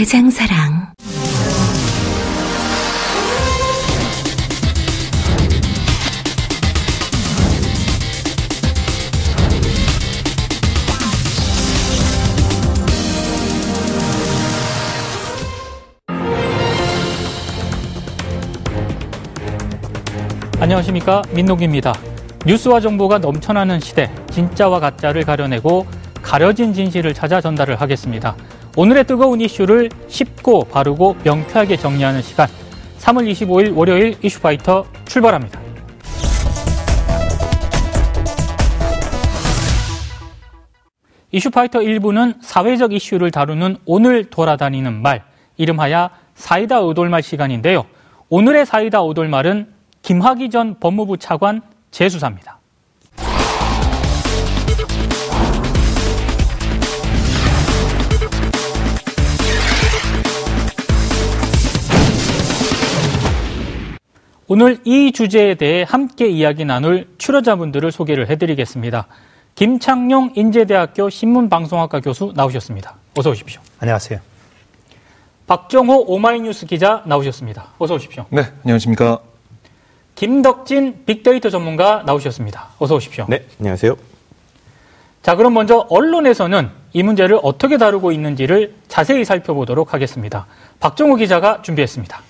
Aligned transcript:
대장사랑. 0.00 0.94
안녕하십니까 20.58 21.20
민노기입니다. 21.34 21.92
뉴스와 22.46 22.80
정보가 22.80 23.18
넘쳐나는 23.18 23.80
시대 23.80 24.10
진짜와 24.30 24.80
가짜를 24.80 25.26
가려내고 25.26 25.84
가려진 26.22 26.72
진실을 26.72 27.12
찾아 27.12 27.42
전달을 27.42 27.78
하겠습니다. 27.78 28.34
오늘의 28.80 29.04
뜨거운 29.04 29.42
이슈를 29.42 29.90
쉽고 30.08 30.64
바르고 30.64 31.14
명쾌하게 31.22 31.76
정리하는 31.76 32.22
시간 32.22 32.48
3월 33.00 33.30
25일 33.30 33.76
월요일 33.76 34.14
이슈파이터 34.22 34.86
출발합니다. 35.04 35.60
이슈파이터 41.30 41.80
1부는 41.80 42.36
사회적 42.40 42.94
이슈를 42.94 43.30
다루는 43.30 43.76
오늘 43.84 44.24
돌아다니는 44.24 45.02
말 45.02 45.24
이름하여 45.58 46.08
사이다 46.34 46.78
의돌말 46.78 47.22
시간인데요. 47.22 47.84
오늘의 48.30 48.64
사이다 48.64 49.00
의돌말은 49.00 49.74
김학의 50.00 50.48
전 50.48 50.80
법무부 50.80 51.18
차관 51.18 51.60
재수사입니다. 51.90 52.59
오늘 64.52 64.78
이 64.84 65.12
주제에 65.12 65.54
대해 65.54 65.84
함께 65.86 66.26
이야기 66.26 66.64
나눌 66.64 67.06
출연자분들을 67.18 67.92
소개를 67.92 68.28
해드리겠습니다. 68.30 69.06
김창룡 69.54 70.32
인제대학교 70.34 71.08
신문방송학과 71.08 72.00
교수 72.00 72.32
나오셨습니다. 72.34 72.96
어서 73.16 73.30
오십시오. 73.30 73.60
안녕하세요. 73.78 74.18
박정호 75.46 76.06
오마이뉴스 76.08 76.66
기자 76.66 77.04
나오셨습니다. 77.06 77.68
어서 77.78 77.94
오십시오. 77.94 78.26
네, 78.30 78.42
안녕하십니까. 78.64 79.20
김덕진 80.16 81.04
빅데이터 81.06 81.48
전문가 81.48 82.02
나오셨습니다. 82.04 82.70
어서 82.80 82.96
오십시오. 82.96 83.26
네, 83.28 83.46
안녕하세요. 83.60 83.94
자, 85.22 85.36
그럼 85.36 85.54
먼저 85.54 85.86
언론에서는 85.88 86.70
이 86.92 87.04
문제를 87.04 87.38
어떻게 87.44 87.78
다루고 87.78 88.10
있는지를 88.10 88.74
자세히 88.88 89.24
살펴보도록 89.24 89.94
하겠습니다. 89.94 90.46
박정호 90.80 91.14
기자가 91.14 91.62
준비했습니다. 91.62 92.20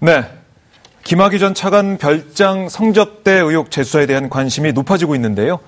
네. 0.00 0.39
김학의 1.04 1.38
전 1.38 1.54
차관 1.54 1.98
별장 1.98 2.68
성접대 2.68 3.32
의혹 3.32 3.70
재수사에 3.70 4.06
대한 4.06 4.28
관심이 4.28 4.72
높아지고 4.72 5.14
있는데요. 5.14 5.58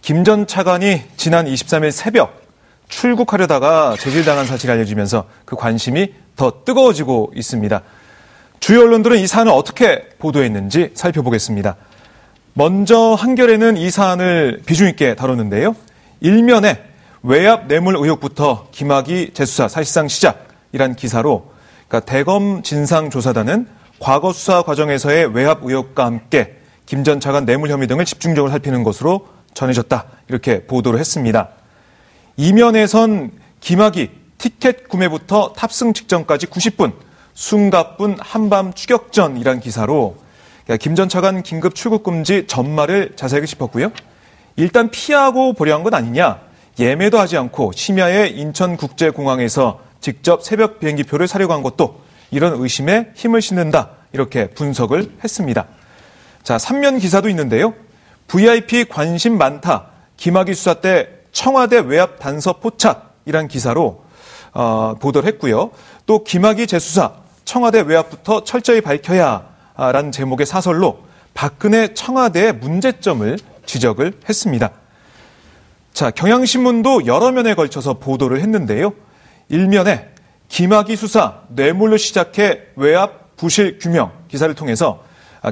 김 0.00 0.24
전 0.24 0.46
차관이 0.46 1.02
지난 1.16 1.46
23일 1.46 1.90
새벽 1.90 2.42
출국하려다가 2.88 3.96
제질당한 3.98 4.46
사실이 4.46 4.72
알려지면서 4.72 5.26
그 5.44 5.56
관심이 5.56 6.14
더 6.36 6.62
뜨거워지고 6.64 7.32
있습니다. 7.34 7.82
주요 8.60 8.82
언론들은 8.82 9.18
이 9.18 9.26
사안을 9.26 9.52
어떻게 9.52 10.08
보도했는지 10.18 10.90
살펴보겠습니다. 10.94 11.76
먼저 12.54 13.14
한겨레는 13.14 13.76
이 13.76 13.90
사안을 13.90 14.62
비중 14.66 14.88
있게 14.88 15.14
다뤘는데요. 15.14 15.76
일면에 16.20 16.82
외압 17.22 17.66
뇌물 17.66 17.96
의혹부터 17.96 18.68
김학의 18.70 19.32
재수사 19.34 19.68
사실상 19.68 20.08
시작이란 20.08 20.94
기사로 20.96 21.50
그러니까 21.88 22.10
대검 22.10 22.62
진상조사단은 22.62 23.66
과거 23.98 24.32
수사 24.32 24.62
과정에서의 24.62 25.34
외압 25.34 25.60
의혹과 25.62 26.04
함께 26.04 26.56
김 26.84 27.02
전 27.02 27.18
차관 27.18 27.46
뇌물 27.46 27.70
혐의 27.70 27.88
등을 27.88 28.04
집중적으로 28.04 28.50
살피는 28.50 28.84
것으로 28.84 29.26
전해졌다. 29.54 30.04
이렇게 30.28 30.64
보도를 30.66 31.00
했습니다. 31.00 31.48
이면에선 32.36 33.32
김학의 33.60 34.10
티켓 34.38 34.88
구매부터 34.88 35.54
탑승 35.56 35.94
직전까지 35.94 36.46
90분, 36.46 36.92
숨가쁜 37.34 38.16
한밤 38.20 38.72
추격전이란 38.74 39.60
기사로 39.60 40.16
김 40.80 40.94
전 40.94 41.08
차관 41.08 41.42
긴급 41.42 41.74
출국 41.74 42.02
금지 42.02 42.46
전말을 42.46 43.12
자세하게 43.16 43.46
짚었고요. 43.46 43.92
일단 44.56 44.90
피하고 44.90 45.52
보려한 45.52 45.82
것 45.82 45.94
아니냐. 45.94 46.40
예매도 46.78 47.18
하지 47.18 47.36
않고 47.38 47.72
심야에 47.74 48.28
인천국제공항에서 48.28 49.80
직접 50.00 50.44
새벽 50.44 50.78
비행기표를 50.80 51.26
사려고 51.26 51.54
한 51.54 51.62
것도 51.62 52.00
이런 52.30 52.60
의심에 52.60 53.12
힘을 53.14 53.40
싣는다. 53.40 53.90
이렇게 54.12 54.48
분석을 54.48 55.18
했습니다. 55.22 55.66
자, 56.42 56.56
3면 56.56 57.00
기사도 57.00 57.28
있는데요. 57.28 57.74
VIP 58.28 58.86
관심 58.86 59.38
많다. 59.38 59.88
김학의 60.16 60.54
수사 60.54 60.74
때 60.74 61.08
청와대 61.32 61.78
외압 61.78 62.18
단서 62.18 62.54
포착이란 62.54 63.48
기사로 63.48 64.04
어, 64.52 64.94
보도를 64.98 65.28
했고요. 65.28 65.70
또 66.06 66.24
김학의 66.24 66.66
재수사 66.66 67.12
청와대 67.44 67.80
외압부터 67.80 68.44
철저히 68.44 68.80
밝혀야라는 68.80 70.12
제목의 70.12 70.46
사설로 70.46 71.00
박근혜 71.34 71.92
청와대의 71.92 72.54
문제점을 72.54 73.38
지적을 73.66 74.20
했습니다. 74.28 74.70
자, 75.92 76.10
경향신문도 76.10 77.06
여러 77.06 77.30
면에 77.32 77.54
걸쳐서 77.54 77.94
보도를 77.94 78.40
했는데요. 78.40 78.92
일면에 79.48 80.08
김학의 80.48 80.96
수사 80.96 81.42
뇌물로 81.48 81.96
시작해 81.96 82.60
외압 82.76 83.36
부실 83.36 83.78
규명 83.78 84.12
기사를 84.28 84.52
통해서 84.54 85.04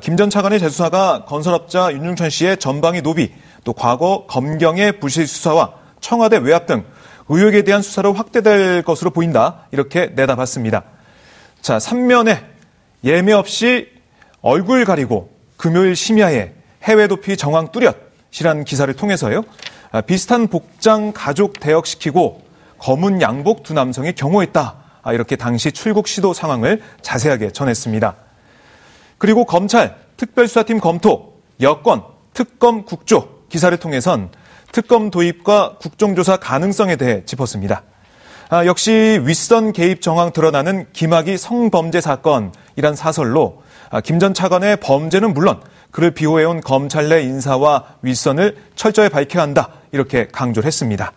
김 0.02 0.16
전 0.16 0.30
차관의 0.30 0.58
재수사가 0.58 1.24
건설업자 1.26 1.92
윤중천 1.92 2.30
씨의 2.30 2.56
전방위 2.56 3.02
노비 3.02 3.32
또 3.64 3.72
과거 3.72 4.26
검경의 4.28 4.98
부실 4.98 5.26
수사와 5.26 5.74
청와대 6.00 6.38
외압 6.38 6.66
등 6.66 6.84
의혹에 7.28 7.62
대한 7.62 7.80
수사로 7.80 8.12
확대될 8.12 8.82
것으로 8.82 9.10
보인다 9.10 9.66
이렇게 9.70 10.06
내다봤습니다. 10.14 10.82
자, 11.62 11.78
3면에 11.78 12.44
예매 13.04 13.32
없이 13.32 13.88
얼굴 14.40 14.84
가리고 14.84 15.30
금요일 15.56 15.96
심야에 15.96 16.52
해외 16.82 17.06
도피 17.06 17.36
정황 17.36 17.68
뚜렷이란 17.70 18.64
기사를 18.64 18.92
통해서요. 18.94 19.44
비슷한 20.06 20.48
복장 20.48 21.12
가족 21.14 21.60
대역시키고 21.60 22.42
검은 22.78 23.22
양복 23.22 23.62
두 23.62 23.72
남성이 23.74 24.12
경호했다. 24.12 24.83
이렇게 25.12 25.36
당시 25.36 25.72
출국 25.72 26.08
시도 26.08 26.32
상황을 26.32 26.82
자세하게 27.02 27.50
전했습니다. 27.50 28.14
그리고 29.18 29.44
검찰 29.44 29.96
특별수사팀 30.16 30.80
검토 30.80 31.34
여권 31.60 32.02
특검 32.32 32.84
국조 32.84 33.28
기사를 33.48 33.76
통해선 33.76 34.30
특검 34.72 35.10
도입과 35.10 35.76
국정조사 35.80 36.38
가능성에 36.38 36.96
대해 36.96 37.24
짚었습니다. 37.24 37.82
아, 38.50 38.66
역시 38.66 39.20
윗선 39.22 39.72
개입 39.72 40.02
정황 40.02 40.32
드러나는 40.32 40.86
김학의 40.92 41.38
성범죄 41.38 42.00
사건이란 42.00 42.94
사설로 42.96 43.62
아, 43.90 44.00
김전 44.00 44.34
차관의 44.34 44.78
범죄는 44.78 45.32
물론 45.32 45.60
그를 45.90 46.10
비호해온 46.10 46.60
검찰 46.60 47.08
내 47.08 47.22
인사와 47.22 47.84
윗선을 48.02 48.56
철저히 48.74 49.08
밝혀야 49.08 49.42
한다 49.42 49.70
이렇게 49.92 50.26
강조를 50.26 50.66
했습니다. 50.66 51.12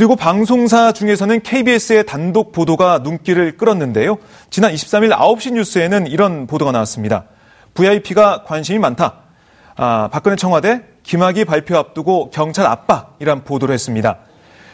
그리고 0.00 0.16
방송사 0.16 0.92
중에서는 0.92 1.42
KBS의 1.42 2.06
단독 2.06 2.52
보도가 2.52 3.00
눈길을 3.00 3.58
끌었는데요. 3.58 4.16
지난 4.48 4.72
23일 4.72 5.14
9시 5.14 5.52
뉴스에는 5.52 6.06
이런 6.06 6.46
보도가 6.46 6.72
나왔습니다. 6.72 7.24
VIP가 7.74 8.44
관심이 8.44 8.78
많다. 8.78 9.16
아, 9.76 10.08
박근혜 10.10 10.36
청와대 10.36 10.80
김학의 11.02 11.44
발표 11.44 11.76
앞두고 11.76 12.30
경찰 12.30 12.64
압박이란 12.64 13.44
보도를 13.44 13.74
했습니다. 13.74 14.20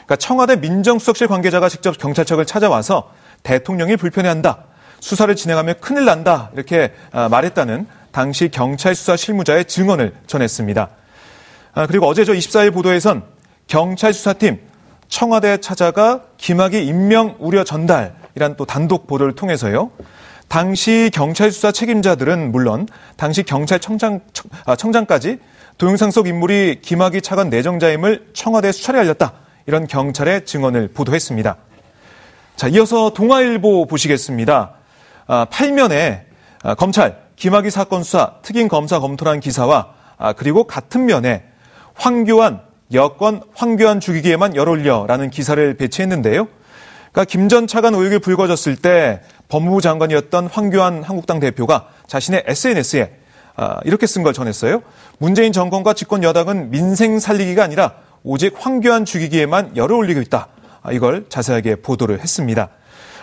그러니까 0.04 0.14
청와대 0.14 0.54
민정수석실 0.54 1.26
관계자가 1.26 1.68
직접 1.70 1.98
경찰청을 1.98 2.46
찾아와서 2.46 3.10
대통령이 3.42 3.96
불편해한다. 3.96 4.58
수사를 5.00 5.34
진행하면 5.34 5.74
큰일 5.80 6.04
난다. 6.04 6.50
이렇게 6.54 6.92
아, 7.10 7.28
말했다는 7.28 7.88
당시 8.12 8.48
경찰 8.48 8.94
수사 8.94 9.16
실무자의 9.16 9.64
증언을 9.64 10.14
전했습니다. 10.28 10.88
아, 11.74 11.86
그리고 11.88 12.06
어제 12.06 12.24
저 12.24 12.32
24일 12.32 12.72
보도에선 12.72 13.24
경찰 13.66 14.12
수사팀 14.14 14.75
청와대에 15.08 15.58
찾아가 15.58 16.22
김학의 16.36 16.86
임명 16.86 17.36
우려 17.38 17.64
전달 17.64 18.14
이란 18.34 18.56
또 18.56 18.64
단독 18.64 19.06
보도를 19.06 19.34
통해서요. 19.34 19.90
당시 20.48 21.10
경찰 21.12 21.50
수사 21.50 21.72
책임자들은 21.72 22.52
물론 22.52 22.86
당시 23.16 23.42
경찰청장 23.42 24.20
아, 24.64 24.76
청장까지 24.76 25.38
동영상 25.78 26.10
속 26.10 26.28
인물이 26.28 26.80
김학의 26.82 27.22
차관 27.22 27.50
내정자임을 27.50 28.28
청와대에 28.32 28.72
수차례 28.72 29.00
알렸다. 29.00 29.32
이런 29.66 29.86
경찰의 29.86 30.44
증언을 30.44 30.88
보도했습니다. 30.88 31.56
자, 32.54 32.68
이어서 32.68 33.10
동아일보 33.10 33.86
보시겠습니다. 33.86 34.74
아, 35.26 35.46
8면에 35.50 36.22
아, 36.62 36.74
검찰 36.74 37.26
김학의 37.36 37.70
사건 37.70 38.02
수사 38.02 38.34
특임 38.42 38.68
검사 38.68 39.00
검토란 39.00 39.40
기사와 39.40 39.94
아, 40.16 40.32
그리고 40.32 40.64
같은 40.64 41.06
면에 41.06 41.44
황교안 41.94 42.65
여권 42.92 43.42
황교안 43.54 44.00
죽이기에만 44.00 44.54
열올려라는 44.56 45.30
기사를 45.30 45.74
배치했는데요. 45.74 46.48
그러니까 47.12 47.24
김 47.24 47.48
전 47.48 47.66
차관 47.66 47.94
의혹이 47.94 48.18
불거졌을 48.18 48.76
때 48.76 49.22
법무부 49.48 49.80
장관이었던 49.80 50.48
황교안 50.48 51.02
한국당 51.02 51.40
대표가 51.40 51.88
자신의 52.06 52.44
SNS에 52.46 53.12
아, 53.56 53.80
이렇게 53.84 54.06
쓴 54.06 54.22
걸 54.22 54.34
전했어요. 54.34 54.82
문재인 55.18 55.52
정권과 55.52 55.94
집권 55.94 56.22
여당은 56.22 56.70
민생 56.70 57.18
살리기가 57.18 57.64
아니라 57.64 57.94
오직 58.22 58.54
황교안 58.58 59.06
죽이기에만 59.06 59.76
열을 59.76 59.96
올리고 59.96 60.20
있다. 60.20 60.48
아, 60.82 60.92
이걸 60.92 61.24
자세하게 61.30 61.76
보도를 61.76 62.20
했습니다. 62.20 62.68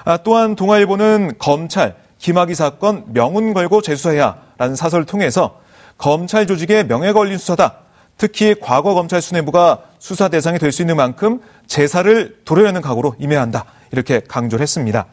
아, 0.06 0.18
또한 0.18 0.56
동아일보는 0.56 1.34
검찰 1.38 1.96
김학의 2.18 2.56
사건 2.56 3.04
명운 3.14 3.54
걸고 3.54 3.82
재수해야라는 3.84 4.76
사설을 4.76 5.06
통해서 5.06 5.60
검찰 6.00 6.48
조직의 6.48 6.88
명예 6.88 7.12
걸린 7.12 7.38
수사다. 7.38 7.83
특히 8.18 8.56
과거 8.60 8.94
검찰 8.94 9.22
수뇌부가 9.22 9.84
수사 10.00 10.28
대상이 10.30 10.60
될 10.60 10.72
수 10.72 10.82
있는 10.82 10.96
만큼 10.96 11.42
제사를 11.68 12.38
도려내는 12.46 12.82
각오로 12.82 13.16
임해야 13.20 13.42
한다. 13.42 13.66
이렇게 13.92 14.22
강조를 14.28 14.62
했습니다. 14.62 15.06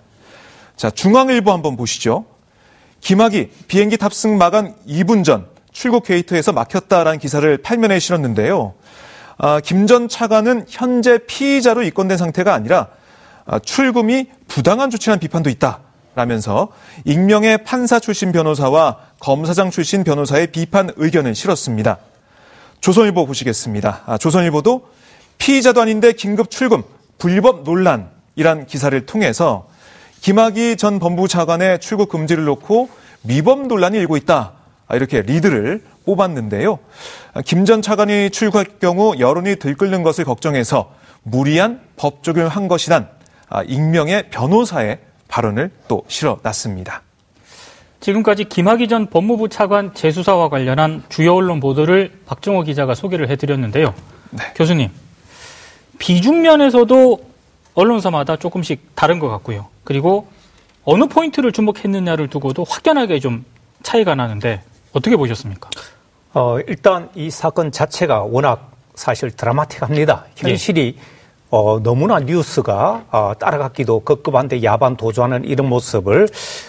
자, 0.76 0.90
중앙일보 0.90 1.52
한번 1.52 1.76
보시죠. 1.76 2.24
김학이 3.00 3.50
비행기 3.68 3.96
탑승 3.96 4.36
마감 4.38 4.74
2분 4.86 5.24
전 5.24 5.46
출국 5.72 6.04
게이트에서 6.04 6.52
막혔다라는 6.52 7.18
기사를 7.18 7.56
팔면에 7.58 7.98
실었는데요. 7.98 8.74
아, 9.38 9.60
김 9.60 9.86
전 9.86 10.08
차관은 10.08 10.66
현재 10.68 11.18
피의자로 11.26 11.82
입건된 11.82 12.18
상태가 12.18 12.52
아니라 12.54 12.88
아, 13.46 13.58
출금이 13.58 14.26
부당한 14.48 14.90
조치라는 14.90 15.18
비판도 15.20 15.50
있다. 15.50 15.80
라면서 16.14 16.68
익명의 17.04 17.64
판사 17.64 18.00
출신 18.00 18.32
변호사와 18.32 18.98
검사장 19.20 19.70
출신 19.70 20.02
변호사의 20.04 20.48
비판 20.48 20.90
의견을 20.96 21.34
실었습니다. 21.34 21.98
조선일보 22.80 23.26
보시겠습니다. 23.26 24.02
아, 24.06 24.18
조선일보도 24.18 24.88
피의자도 25.38 25.80
아닌데 25.80 26.12
긴급 26.12 26.50
출금, 26.50 26.82
불법 27.18 27.62
논란이란 27.64 28.66
기사를 28.66 29.06
통해서 29.06 29.68
김학의 30.20 30.76
전 30.76 30.98
법무부 30.98 31.28
차관의 31.28 31.80
출국 31.80 32.08
금지를 32.08 32.44
놓고 32.44 32.90
미범 33.22 33.68
논란이 33.68 33.98
일고 33.98 34.16
있다. 34.16 34.52
아, 34.86 34.96
이렇게 34.96 35.22
리드를 35.22 35.82
뽑았는데요. 36.04 36.78
아, 37.34 37.42
김전 37.42 37.82
차관이 37.82 38.30
출국할 38.30 38.78
경우 38.80 39.14
여론이 39.18 39.56
들끓는 39.56 40.02
것을 40.02 40.24
걱정해서 40.24 40.92
무리한 41.22 41.80
법 41.96 42.22
적용을 42.22 42.48
한 42.48 42.68
것이란 42.68 43.08
아, 43.48 43.62
익명의 43.62 44.30
변호사의 44.30 44.98
발언을 45.28 45.70
또 45.88 46.02
실어 46.08 46.38
놨습니다. 46.42 47.02
지금까지 48.00 48.44
김학의 48.44 48.88
전 48.88 49.06
법무부 49.06 49.48
차관 49.48 49.94
재수사와 49.94 50.48
관련한 50.48 51.02
주요 51.08 51.34
언론 51.34 51.60
보도를 51.60 52.12
박정호 52.26 52.62
기자가 52.62 52.94
소개를 52.94 53.28
해드렸는데요. 53.28 53.94
네. 54.30 54.44
교수님, 54.56 54.90
비중 55.98 56.42
면에서도 56.42 57.20
언론사마다 57.74 58.36
조금씩 58.36 58.94
다른 58.94 59.18
것 59.18 59.28
같고요. 59.28 59.68
그리고 59.84 60.28
어느 60.84 61.04
포인트를 61.04 61.52
주목했느냐를 61.52 62.28
두고도 62.28 62.64
확연하게 62.64 63.20
좀 63.20 63.44
차이가 63.82 64.14
나는데 64.14 64.62
어떻게 64.92 65.16
보셨습니까? 65.16 65.68
어, 66.32 66.58
일단 66.66 67.10
이 67.14 67.30
사건 67.30 67.70
자체가 67.70 68.22
워낙 68.22 68.72
사실 68.94 69.30
드라마틱합니다. 69.30 70.26
현실이 70.36 70.96
네. 70.96 71.02
어, 71.50 71.80
너무나 71.82 72.20
뉴스가 72.20 73.04
어, 73.10 73.32
따라갔기도 73.38 74.00
급급한데 74.00 74.62
야반 74.62 74.96
도주하는 74.96 75.44
이런 75.44 75.68
모습을 75.68 76.28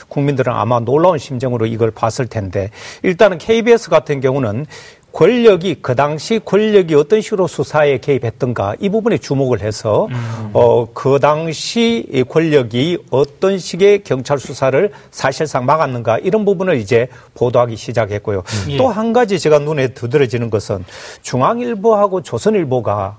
국민들은 0.09 0.51
아마 0.51 0.79
놀라운 0.79 1.17
심정으로 1.17 1.67
이걸 1.67 1.91
봤을 1.91 2.27
텐데 2.27 2.71
일단은 3.03 3.37
KBS 3.37 3.89
같은 3.89 4.19
경우는 4.21 4.65
권력이 5.13 5.79
그 5.81 5.93
당시 5.93 6.39
권력이 6.43 6.95
어떤 6.95 7.21
식으로 7.21 7.47
수사에 7.47 7.97
개입했던가 7.97 8.75
이 8.79 8.89
부분에 8.89 9.17
주목을 9.17 9.61
해서 9.61 10.07
음. 10.09 10.49
어그 10.53 11.19
당시 11.19 12.25
권력이 12.29 13.05
어떤 13.11 13.59
식의 13.59 14.03
경찰 14.03 14.39
수사를 14.39 14.91
사실상 15.11 15.65
막았는가 15.65 16.19
이런 16.19 16.45
부분을 16.45 16.77
이제 16.77 17.09
보도하기 17.33 17.75
시작했고요. 17.75 18.43
음. 18.69 18.77
또한 18.77 19.11
가지 19.11 19.37
제가 19.37 19.59
눈에 19.59 19.89
두드러지는 19.89 20.49
것은 20.49 20.85
중앙일보하고 21.21 22.21
조선일보가 22.21 23.17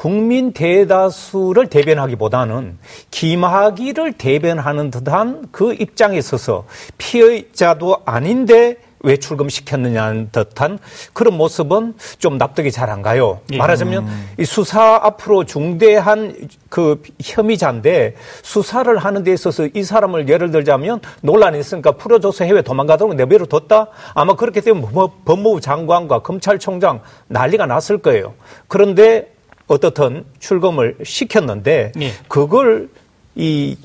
국민 0.00 0.54
대다수를 0.54 1.66
대변하기보다는 1.66 2.78
김학의를 3.10 4.14
대변하는 4.14 4.90
듯한 4.90 5.48
그 5.52 5.74
입장에 5.74 6.16
있어서 6.16 6.64
피해자도 6.96 7.98
아닌데 8.06 8.78
왜 9.00 9.18
출금시켰느냐는 9.18 10.30
듯한 10.32 10.78
그런 11.12 11.36
모습은 11.36 11.96
좀 12.18 12.38
납득이 12.38 12.72
잘 12.72 12.88
안 12.88 13.02
가요. 13.02 13.40
예. 13.52 13.58
말하자면 13.58 14.04
음. 14.06 14.28
이 14.38 14.46
수사 14.46 14.98
앞으로 15.02 15.44
중대한 15.44 16.48
그 16.70 17.02
혐의자인데 17.22 18.14
수사를 18.40 18.96
하는 18.96 19.22
데 19.22 19.34
있어서 19.34 19.68
이 19.74 19.82
사람을 19.82 20.30
예를 20.30 20.50
들자면 20.50 21.00
논란이 21.20 21.60
있으니까 21.60 21.92
풀어줘서 21.92 22.46
해외 22.46 22.62
도망가도록 22.62 23.16
내버려 23.16 23.44
뒀다? 23.44 23.88
아마 24.14 24.34
그렇게 24.34 24.62
되면 24.62 24.80
법무부 25.26 25.60
장관과 25.60 26.20
검찰총장 26.20 27.02
난리가 27.28 27.66
났을 27.66 27.98
거예요. 27.98 28.32
그런데 28.66 29.28
어떻든 29.70 30.24
출금을 30.40 30.96
시켰는데 31.04 31.92
예. 32.00 32.10
그걸 32.26 32.88
이 33.36 33.76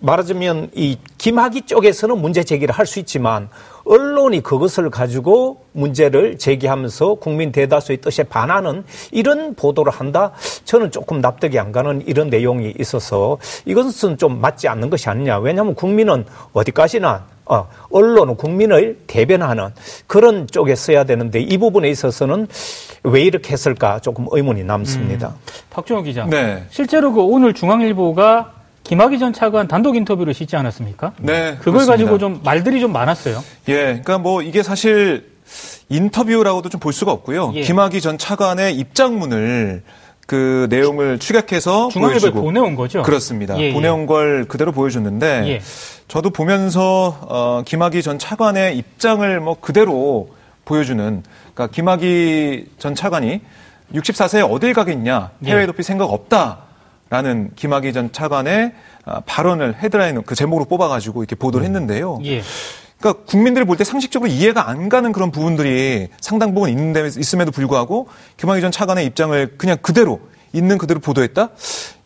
말하자면 0.00 0.70
이 0.74 0.96
김학의 1.18 1.62
쪽에서는 1.62 2.18
문제 2.18 2.44
제기를 2.44 2.74
할 2.74 2.86
수 2.86 2.98
있지만 3.00 3.48
언론이 3.84 4.42
그것을 4.42 4.90
가지고 4.90 5.64
문제를 5.72 6.38
제기하면서 6.38 7.14
국민 7.14 7.52
대다수의 7.52 7.98
뜻에 7.98 8.22
반하는 8.22 8.84
이런 9.10 9.54
보도를 9.54 9.92
한다? 9.92 10.32
저는 10.64 10.90
조금 10.90 11.20
납득이 11.20 11.58
안 11.58 11.72
가는 11.72 12.02
이런 12.06 12.28
내용이 12.30 12.74
있어서 12.78 13.38
이것은 13.64 14.18
좀 14.18 14.40
맞지 14.40 14.68
않는 14.68 14.90
것이 14.90 15.08
아니냐. 15.08 15.38
왜냐하면 15.38 15.74
국민은 15.74 16.24
어디까지나 16.52 17.26
어, 17.46 17.66
언론은 17.90 18.36
국민을 18.36 19.00
대변하는 19.06 19.68
그런 20.06 20.46
쪽에 20.46 20.74
써야 20.74 21.04
되는데 21.04 21.40
이 21.40 21.56
부분에 21.56 21.88
있어서는 21.88 22.46
왜 23.04 23.22
이렇게 23.22 23.52
했을까 23.52 24.00
조금 24.00 24.26
의문이 24.30 24.64
남습니다. 24.64 25.28
음, 25.28 25.34
박준호 25.70 26.02
기자. 26.02 26.26
네. 26.26 26.64
실제로 26.68 27.10
그 27.12 27.22
오늘 27.22 27.54
중앙일보가 27.54 28.52
김학의 28.88 29.18
전 29.18 29.32
차관 29.32 29.68
단독 29.68 29.96
인터뷰를 29.96 30.32
싣지 30.34 30.56
않았습니까? 30.56 31.12
네. 31.18 31.56
그걸 31.58 31.72
그렇습니다. 31.74 31.92
가지고 31.92 32.18
좀 32.18 32.40
말들이 32.42 32.80
좀 32.80 32.92
많았어요. 32.92 33.42
예. 33.68 33.74
그러니까 33.84 34.18
뭐 34.18 34.42
이게 34.42 34.62
사실 34.62 35.30
인터뷰라고도 35.88 36.68
좀 36.70 36.78
볼 36.80 36.92
수가 36.92 37.12
없고요. 37.12 37.52
예. 37.54 37.62
김학의 37.62 38.00
전 38.00 38.16
차관의 38.18 38.76
입장문을 38.76 39.82
그 40.26 40.66
내용을 40.70 41.18
추격해서 41.18 41.88
중앙일보에 41.90 42.30
보내온 42.30 42.76
거죠. 42.76 43.02
그렇습니다. 43.02 43.58
예, 43.58 43.68
예. 43.68 43.72
보내온 43.72 44.06
걸 44.06 44.44
그대로 44.46 44.72
보여줬는데 44.72 45.42
예. 45.48 45.60
저도 46.06 46.30
보면서 46.30 47.18
어, 47.22 47.62
김학의 47.64 48.02
전 48.02 48.18
차관의 48.18 48.76
입장을 48.78 49.40
뭐 49.40 49.56
그대로 49.60 50.30
보여주는 50.64 51.22
그러니까 51.54 51.74
김학의 51.74 52.66
전 52.78 52.94
차관이 52.94 53.40
64세에 53.94 54.50
어딜 54.50 54.72
가겠냐 54.74 55.30
예. 55.46 55.50
해외 55.50 55.66
도피 55.66 55.82
생각 55.82 56.04
없다 56.12 56.58
라는 57.10 57.50
김학의 57.56 57.92
전 57.92 58.12
차관의 58.12 58.72
아, 59.04 59.20
발언을 59.24 59.76
헤드라인 59.82 60.22
그 60.22 60.34
제목으로 60.34 60.66
뽑아가지고 60.66 61.22
이렇게 61.22 61.34
보도를 61.36 61.64
음. 61.64 61.66
했는데요. 61.66 62.18
예. 62.24 62.42
그러니까 63.00 63.24
국민들이 63.24 63.64
볼 63.64 63.76
때 63.76 63.84
상식적으로 63.84 64.30
이해가 64.30 64.68
안 64.68 64.88
가는 64.88 65.12
그런 65.12 65.30
부분들이 65.30 66.08
상당 66.20 66.52
부분 66.52 66.68
있는데 66.70 67.06
있음에도 67.06 67.50
불구하고 67.52 68.08
김학의 68.36 68.60
전 68.60 68.70
차관의 68.72 69.06
입장을 69.06 69.56
그냥 69.56 69.76
그대로 69.80 70.20
있는 70.52 70.78
그대로 70.78 70.98
보도했다. 71.00 71.50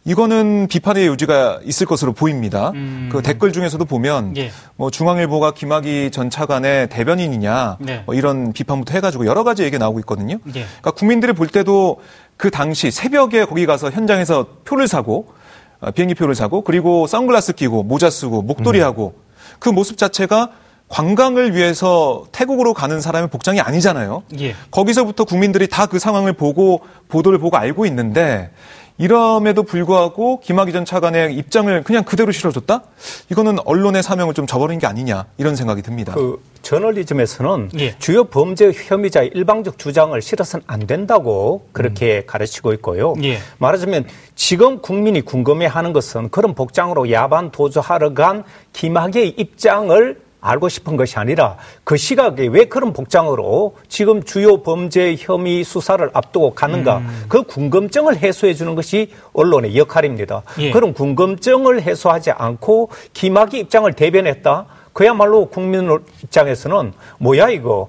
이거는 0.05 0.67
비판의 0.67 1.07
요지가 1.07 1.61
있을 1.65 1.87
것으로 1.87 2.13
보입니다. 2.13 2.71
음. 2.75 3.09
그 3.13 3.23
댓글 3.23 3.53
중에서도 3.53 3.85
보면 3.85 4.37
예. 4.37 4.51
뭐 4.75 4.91
중앙일보가 4.91 5.53
김학의 5.53 6.11
전 6.11 6.29
차관의 6.29 6.89
대변인이냐 6.89 7.77
네. 7.81 8.03
뭐 8.05 8.17
이런 8.17 8.53
비판부터 8.53 8.95
해가지고 8.95 9.27
여러 9.27 9.45
가지 9.45 9.63
얘기가 9.63 9.79
나오고 9.79 10.01
있거든요. 10.01 10.39
예. 10.49 10.51
그러니까 10.51 10.91
국민들이 10.91 11.33
볼 11.33 11.47
때도 11.47 12.01
그 12.37 12.51
당시 12.51 12.91
새벽에 12.91 13.45
거기 13.45 13.67
가서 13.67 13.91
현장에서 13.91 14.47
표를 14.65 14.89
사고 14.89 15.33
어, 15.81 15.91
비행기 15.91 16.15
표를 16.15 16.35
사고 16.35 16.63
그리고 16.63 17.07
선글라스 17.07 17.55
끼고 17.55 17.83
모자 17.83 18.11
쓰고 18.11 18.43
목도리 18.43 18.81
하고 18.81 19.15
음. 19.17 19.23
그 19.59 19.69
모습 19.69 19.97
자체가 19.99 20.51
관광을 20.89 21.55
위해서 21.55 22.25
태국으로 22.33 22.75
가는 22.75 23.01
사람의 23.01 23.31
복장이 23.31 23.61
아니잖아요. 23.61 24.25
예. 24.41 24.55
거기서부터 24.71 25.25
국민들이 25.25 25.67
다 25.67 25.87
그 25.87 25.99
상황을 25.99 26.35
보고 26.35 26.83
보도를 27.09 27.39
보고 27.39 27.57
알고 27.57 27.87
있는데 27.87 28.51
이럼에도 28.99 29.63
불구하고 29.63 30.41
김학의 30.41 30.73
전 30.73 30.85
차관의 30.85 31.35
입장을 31.35 31.83
그냥 31.83 32.05
그대로 32.05 32.31
실어줬다? 32.31 32.83
이거는 33.31 33.59
언론의 33.65 34.03
사명을 34.03 34.35
좀 34.35 34.47
저버린 34.47 34.79
게 34.79 34.87
아니냐 34.87 35.25
이런 35.39 35.57
생각이 35.57 35.81
듭니다. 35.83 36.13
그 36.13 36.43
저널리즘에서는 36.63 37.71
예. 37.79 37.99
주요 37.99 38.25
범죄 38.25 38.73
혐의자의 38.73 39.31
일방적 39.35 39.79
주장을 39.79 40.21
실어서는 40.21 40.65
안 40.67 40.87
된다고 40.87 41.67
그렇게 41.73 42.19
음. 42.19 42.23
가르치고 42.27 42.73
있고요. 42.75 43.15
예. 43.23 43.39
말하자면 43.59 44.07
지금 44.35 44.81
국민이 44.81 45.21
궁금해하는 45.21 45.93
것은 45.93 46.31
그런 46.31 46.55
복장으로 46.55 47.11
야반 47.11 47.51
도주하러 47.51 48.15
간 48.15 48.45
김학의 48.73 49.31
입장을 49.37 50.21
알고 50.43 50.69
싶은 50.69 50.97
것이 50.97 51.19
아니라 51.19 51.57
그 51.85 51.97
시각에 51.97 52.49
왜 52.49 52.65
그런 52.65 52.93
복장으로 52.93 53.77
지금 53.89 54.23
주요 54.25 54.63
범죄 54.63 55.17
혐의 55.19 55.63
수사를 55.63 56.11
앞두고 56.13 56.55
가는가 56.55 56.99
음. 56.99 57.25
그 57.29 57.45
궁금증을 57.45 58.17
해소해 58.19 58.53
주는 58.53 58.75
것이 58.75 59.13
언론의 59.33 59.77
역할입니다. 59.77 60.43
예. 60.59 60.71
그런 60.73 60.93
궁금증을 60.93 61.83
해소하지 61.83 62.33
않고 62.33 62.91
김학의 63.13 63.61
입장을 63.61 63.91
대변했다. 63.93 64.67
그야말로 64.93 65.47
국민 65.47 65.89
입장에서는 66.23 66.93
뭐야 67.19 67.49
이거 67.51 67.89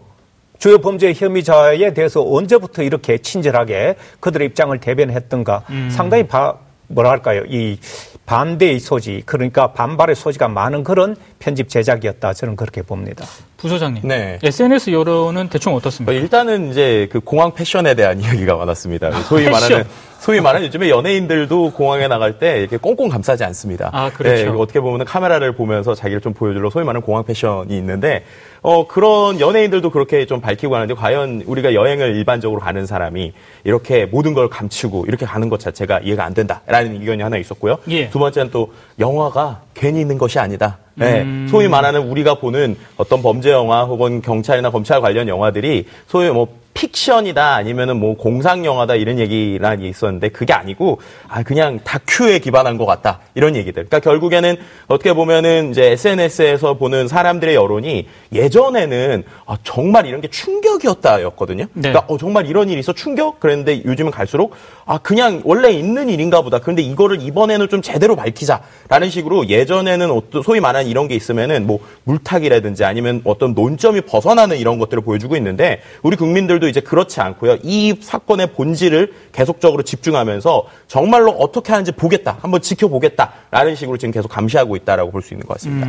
주요 0.60 0.78
범죄 0.78 1.12
혐의자에 1.14 1.94
대해서 1.94 2.24
언제부터 2.24 2.84
이렇게 2.84 3.18
친절하게 3.18 3.96
그들의 4.20 4.48
입장을 4.48 4.78
대변했던가 4.80 5.64
상당히 5.90 6.26
바, 6.26 6.56
뭐랄까요 6.88 7.44
이 7.50 7.78
반대의 8.26 8.80
소지 8.80 9.22
그러니까 9.26 9.74
반발의 9.74 10.16
소지가 10.16 10.48
많은 10.48 10.84
그런 10.84 11.16
편집 11.40 11.68
제작이었다 11.68 12.34
저는 12.34 12.56
그렇게 12.56 12.82
봅니다. 12.82 13.26
부소장님. 13.58 14.08
네. 14.08 14.40
SNS 14.42 14.92
여론은 14.92 15.50
대충 15.50 15.74
어떻습니까? 15.76 16.12
뭐 16.12 16.22
일단은 16.22 16.72
이제 16.72 17.10
그 17.12 17.20
공항 17.20 17.54
패션에 17.54 17.96
대한 17.96 18.20
이야기가 18.22 18.56
많았습니다. 18.56 19.12
소위 19.24 19.46
패션. 19.46 19.52
말하는 19.62 19.86
소위 20.24 20.40
말하는 20.40 20.68
요즘에 20.68 20.90
연예인들도 20.90 21.74
공항에 21.74 22.08
나갈 22.08 22.40
때 22.40 22.62
이렇게 22.62 22.78
꽁꽁 22.78 23.10
감싸지 23.10 23.44
않습니다. 23.44 23.90
아, 23.92 24.10
그렇죠. 24.10 24.54
네, 24.54 24.58
어떻게 24.58 24.80
보면 24.80 25.06
카메라를 25.06 25.52
보면서 25.52 25.96
자기를 25.96 26.22
좀 26.22 26.34
보여주려 26.34 26.70
소위 26.70 26.86
말하는 26.86 27.02
공항 27.02 27.26
패션이 27.26 27.76
있는데 27.76 28.24
어 28.62 28.88
그런 28.88 29.42
연예인들도 29.42 29.90
그렇게 29.90 30.26
좀 30.26 30.40
밝히고 30.40 30.76
하는데 30.76 30.94
과연 30.94 31.44
우리가 31.46 31.74
여행을 31.74 32.16
일반적으로 32.16 32.62
가는 32.62 32.86
사람이 32.86 33.34
이렇게 33.66 34.06
모든 34.06 34.34
걸 34.34 34.48
감추고 34.48 35.08
이렇게 35.10 35.26
가는 35.26 35.50
것 35.50 35.60
자체가 35.60 36.00
이해가 36.00 36.24
안 36.24 36.34
된다라는 36.34 37.02
의견이 37.02 37.22
하나 37.22 37.36
있었고요. 37.36 37.80
예. 37.90 38.10
두 38.10 38.18
번째는 38.18 38.50
또 38.50 38.72
영화가 39.00 39.64
괜히 39.74 40.00
있는 40.00 40.18
것이 40.18 40.40
아니다. 40.40 40.78
네, 40.96 41.24
음. 41.24 41.48
소위 41.52 41.68
말하는 41.68 42.00
우리가 42.00 42.36
보는 42.36 42.78
어떤 42.96 43.22
범죄 43.22 43.52
영화 43.52 43.84
혹은 43.84 44.22
경찰이나 44.22 44.70
검찰 44.70 45.02
관련 45.02 45.28
영화들이 45.28 45.86
소위 46.08 46.30
뭐 46.30 46.63
픽션이다 46.74 47.56
아니면은 47.56 47.98
뭐 47.98 48.16
공상 48.16 48.66
영화다 48.66 48.96
이런 48.96 49.20
얘기란 49.20 49.80
게 49.80 49.88
있었는데 49.88 50.30
그게 50.30 50.54
아니고 50.54 51.00
아 51.28 51.44
그냥 51.44 51.80
다큐에 51.84 52.40
기반한 52.40 52.78
것 52.78 52.86
같다 52.86 53.20
이런 53.36 53.56
얘기들. 53.56 53.86
그러니까 53.86 54.00
결국에는 54.00 54.58
어떻게 54.88 55.14
보면은 55.14 55.72
이제 55.72 55.92
SNS에서 55.92 56.76
보는 56.76 57.08
사람들의 57.08 57.56
여론이 57.56 58.08
예전에는 58.34 59.24
아, 59.46 59.58
정말 59.64 60.06
이런 60.06 60.22
게 60.22 60.28
충격이었다였거든요. 60.30 61.66
네. 61.74 61.90
그러니까 61.90 62.06
어, 62.08 62.18
정말 62.18 62.48
이런 62.48 62.70
일이 62.70 62.80
있어 62.80 62.94
충격 62.94 63.40
그랬는데 63.40 63.84
요즘은 63.86 64.12
갈수록 64.12 64.56
아 64.86 64.98
그냥 64.98 65.42
원래 65.46 65.72
있는 65.72 66.10
일인가 66.10 66.42
보다. 66.42 66.60
그런데 66.60 66.82
이거를 66.82 67.22
이번에는 67.22 67.70
좀 67.70 67.82
제대로 67.82 68.16
밝히자라는 68.16 69.10
식으로 69.10 69.48
예전에는 69.48 70.12
어떤 70.12 70.42
소위 70.42 70.60
말하는 70.60 70.90
이런 70.90 71.08
게 71.08 71.16
있으면은 71.16 71.68
뭐 71.68 71.80
물타기라든지 72.04 72.84
아니면 72.84 73.22
어떤 73.24 73.54
논점이 73.54 74.02
벗어나는 74.02 74.58
이런 74.58 74.80
것들을 74.80 75.04
보여주고 75.04 75.36
있는데 75.38 75.82
우리 76.02 76.16
국민들도 76.16 76.63
이제 76.68 76.80
그렇지 76.82 77.20
않고요. 77.22 77.58
이 77.64 77.96
사건의 78.02 78.54
본질을 78.54 79.14
계속적으로 79.32 79.84
집중하면서 79.84 80.68
정말로 80.88 81.32
어떻게 81.32 81.72
하는지 81.72 81.92
보겠다. 81.92 82.38
한번 82.42 82.62
지켜보겠다라는 82.62 83.76
식으로 83.76 83.98
지금 83.98 84.12
계속 84.12 84.30
감시하고 84.30 84.76
있다라고 84.76 85.12
볼 85.12 85.22
수 85.22 85.34
있는 85.34 85.46
것 85.48 85.54
같습니다. 85.56 85.88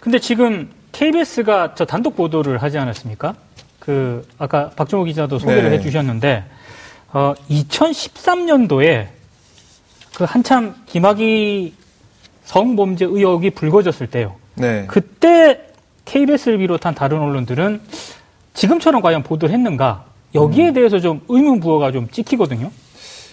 근데 0.00 0.18
지금 0.18 0.70
KBS가 0.92 1.74
저 1.74 1.84
단독 1.84 2.16
보도를 2.16 2.62
하지 2.62 2.78
않았습니까? 2.78 3.34
그 3.78 4.26
아까 4.38 4.70
박정호 4.70 5.04
기자도 5.04 5.38
소개를 5.38 5.70
네. 5.70 5.76
해 5.76 5.80
주셨는데 5.80 6.44
어, 7.12 7.34
2013년도에 7.50 9.06
그 10.14 10.24
한참 10.24 10.74
김학의 10.86 11.72
성범죄 12.44 13.04
의혹이 13.04 13.50
불거졌을 13.50 14.06
때요. 14.08 14.34
네. 14.54 14.84
그때 14.88 15.60
KBS를 16.04 16.58
비롯한 16.58 16.94
다른 16.94 17.18
언론들은 17.20 17.80
지금처럼 18.58 19.00
과연 19.02 19.22
보도를 19.22 19.54
했는가 19.54 20.04
여기에 20.34 20.72
대해서 20.72 20.98
좀 20.98 21.20
의문 21.28 21.60
부호가 21.60 21.92
좀 21.92 22.08
찍히거든요. 22.10 22.70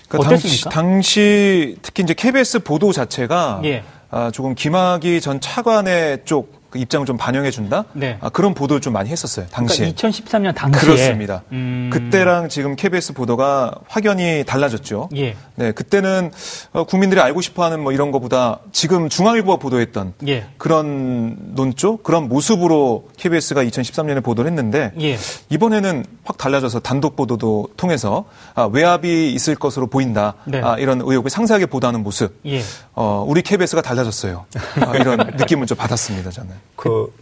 그러니까 0.07 0.29
어땠습니까? 0.29 0.69
당시, 0.69 1.73
당시 1.73 1.77
특히 1.81 2.03
이제 2.03 2.13
KBS 2.13 2.59
보도 2.59 2.91
자체가 2.91 3.61
예. 3.63 3.83
아, 4.11 4.29
조금 4.31 4.53
김학의 4.53 5.19
전 5.19 5.41
차관의 5.41 6.21
쪽그 6.25 6.77
입장을 6.77 7.05
좀 7.07 7.17
반영해 7.17 7.49
준다. 7.49 7.85
네. 7.93 8.17
아, 8.21 8.29
그런 8.29 8.53
보도를 8.53 8.81
좀 8.81 8.93
많이 8.93 9.09
했었어요. 9.09 9.47
당시에. 9.47 9.91
그러니까 9.93 10.09
2013년 10.09 10.55
당시에 10.55 10.79
그렇습니다. 10.81 11.43
음, 11.51 11.89
그때랑 11.91 12.47
지금 12.47 12.75
KBS 12.75 13.13
보도가 13.13 13.73
확연히 13.87 14.43
달라졌죠. 14.45 15.09
예. 15.15 15.35
네, 15.55 15.71
그때는 15.71 16.31
어, 16.73 16.83
국민들이 16.83 17.21
알고 17.21 17.41
싶어하는 17.41 17.81
뭐 17.81 17.91
이런 17.91 18.11
거보다 18.11 18.59
지금 18.71 19.07
중앙일보가 19.09 19.57
보도했던 19.57 20.13
예. 20.27 20.45
그런 20.57 21.37
논조, 21.55 21.97
그런 21.97 22.27
모습으로 22.27 23.07
KBS가 23.17 23.63
2013년에 23.63 24.23
보도를 24.23 24.49
했는데 24.49 24.91
예. 24.99 25.17
이번에는 25.49 26.05
확 26.23 26.37
달라져서 26.37 26.81
단독 26.81 27.15
보도도 27.15 27.69
통해서 27.77 28.25
아, 28.53 28.69
외압이 28.71 29.31
있을 29.33 29.55
것으로 29.55 29.87
보인다. 29.87 30.35
네. 30.45 30.61
아, 30.61 30.77
이런 30.77 31.01
의혹을 31.01 31.29
상세하게 31.29 31.67
보도하는 31.67 32.03
모습. 32.03 32.39
예. 32.45 32.61
어, 32.93 33.25
우리 33.27 33.41
KBS가 33.41 33.81
달라졌어요. 33.81 34.45
아, 34.81 34.95
이런 34.97 35.17
느낌을 35.37 35.67
좀 35.67 35.77
받았습니다, 35.77 36.31
저는. 36.31 36.51
그 36.75 37.13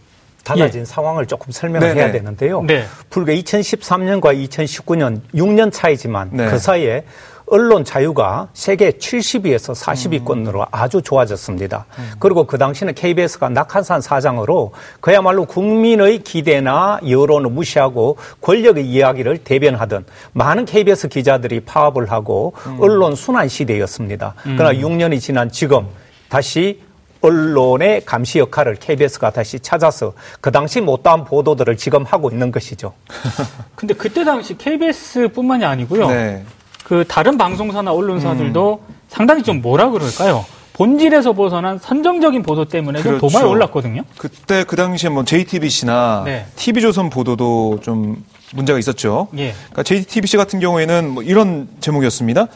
달라진 0.44 0.84
상황을 0.84 1.26
조금 1.26 1.50
설명을 1.50 1.88
네네. 1.88 2.00
해야 2.00 2.12
되는데요. 2.12 2.62
네. 2.62 2.84
불과 3.10 3.32
2013년과 3.32 4.48
2019년 4.48 5.22
6년 5.34 5.72
차이지만 5.72 6.30
네. 6.32 6.46
그 6.46 6.58
사이에 6.58 7.04
언론 7.46 7.84
자유가 7.84 8.48
세계 8.54 8.92
70위에서 8.92 9.74
40위권으로 9.74 10.66
아주 10.70 11.02
좋아졌습니다. 11.02 11.86
그리고 12.18 12.46
그 12.46 12.56
당시는 12.58 12.94
KBS가 12.94 13.50
낙하산 13.50 14.00
사장으로 14.00 14.72
그야말로 15.00 15.44
국민의 15.44 16.20
기대나 16.24 17.00
여론을 17.08 17.50
무시하고 17.50 18.16
권력의 18.40 18.86
이야기를 18.86 19.38
대변하던 19.38 20.06
많은 20.32 20.64
KBS 20.64 21.08
기자들이 21.08 21.60
파업을 21.60 22.10
하고 22.10 22.54
언론 22.78 23.14
순환 23.14 23.48
시대였습니다. 23.48 24.34
그러나 24.42 24.72
6년이 24.72 25.20
지난 25.20 25.50
지금 25.50 25.86
다시 26.28 26.80
언론의 27.20 28.04
감시 28.04 28.38
역할을 28.38 28.76
KBS가 28.76 29.30
다시 29.30 29.58
찾아서 29.58 30.12
그 30.42 30.52
당시 30.52 30.80
못다한 30.82 31.24
보도들을 31.24 31.76
지금 31.78 32.04
하고 32.04 32.30
있는 32.30 32.52
것이죠. 32.52 32.92
근데 33.74 33.94
그때 33.94 34.24
당시 34.24 34.56
KBS뿐만이 34.58 35.64
아니고요. 35.64 36.08
네. 36.08 36.44
그 36.84 37.04
다른 37.08 37.36
방송사나 37.36 37.92
언론사들도 37.92 38.80
상당히 39.08 39.42
좀 39.42 39.60
뭐라 39.60 39.90
그럴까요? 39.90 40.44
본질에서 40.74 41.32
벗어난 41.32 41.78
선정적인 41.78 42.42
보도 42.42 42.64
때문에 42.66 43.00
좀 43.02 43.18
그렇죠. 43.18 43.28
도마에 43.28 43.48
올랐거든요. 43.48 44.02
그때 44.18 44.64
그 44.64 44.76
당시에 44.76 45.08
뭐 45.08 45.24
JTBC나 45.24 46.22
네. 46.24 46.46
TV조선 46.56 47.10
보도도 47.10 47.80
좀 47.80 48.24
문제가 48.52 48.78
있었죠. 48.78 49.28
예. 49.38 49.52
그러니까 49.52 49.82
JTBC 49.84 50.36
같은 50.36 50.60
경우에는 50.60 51.10
뭐 51.10 51.22
이런 51.22 51.68
제목이었습니다. 51.80 52.48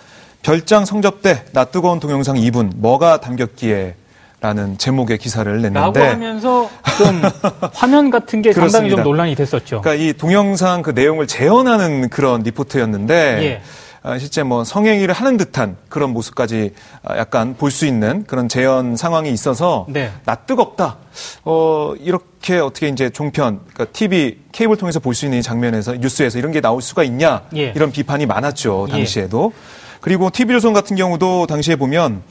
별장 0.42 0.84
성접대 0.84 1.44
나 1.52 1.64
뜨거운 1.64 2.00
동영상 2.00 2.36
2분 2.36 2.72
뭐가 2.76 3.20
담겼기에 3.20 3.94
라는 4.40 4.78
제목의 4.78 5.18
기사를 5.18 5.50
라고 5.50 5.68
냈는데 5.68 6.00
하면서 6.06 6.70
좀 6.96 7.22
화면 7.74 8.10
같은 8.10 8.40
게 8.40 8.52
상당히 8.52 8.90
좀. 8.90 9.02
논란이 9.02 9.34
됐었죠. 9.34 9.80
그러니까 9.80 9.94
이 9.94 10.12
동영상 10.12 10.82
그 10.82 10.90
내용을 10.90 11.26
재현하는 11.26 12.08
그런 12.08 12.42
리포트였는데 12.42 13.14
예. 13.42 13.62
아, 14.02 14.18
실제 14.18 14.42
뭐 14.42 14.64
성행위를 14.64 15.12
하는 15.14 15.36
듯한 15.36 15.76
그런 15.88 16.10
모습까지 16.12 16.72
아, 17.02 17.16
약간 17.18 17.56
볼 17.56 17.70
수 17.70 17.84
있는 17.86 18.24
그런 18.26 18.48
재현 18.48 18.96
상황이 18.96 19.30
있어서 19.30 19.86
네. 19.88 20.10
나 20.24 20.34
뜨겁다. 20.34 20.96
어 21.44 21.94
이렇게 22.00 22.58
어떻게 22.58 22.88
이제 22.88 23.10
종편 23.10 23.60
그러니까 23.64 23.84
TV 23.86 24.38
케이블 24.52 24.76
통해서 24.76 25.00
볼 25.00 25.14
수 25.14 25.24
있는 25.26 25.38
이 25.38 25.42
장면에서 25.42 25.94
뉴스에서 25.96 26.38
이런 26.38 26.52
게 26.52 26.60
나올 26.60 26.80
수가 26.80 27.02
있냐 27.02 27.42
예. 27.56 27.72
이런 27.74 27.90
비판이 27.90 28.26
많았죠 28.26 28.86
예. 28.88 28.92
당시에도 28.92 29.52
그리고 30.00 30.30
TV조선 30.30 30.72
같은 30.72 30.94
경우도 30.96 31.46
당시에 31.48 31.74
보면 31.76 32.22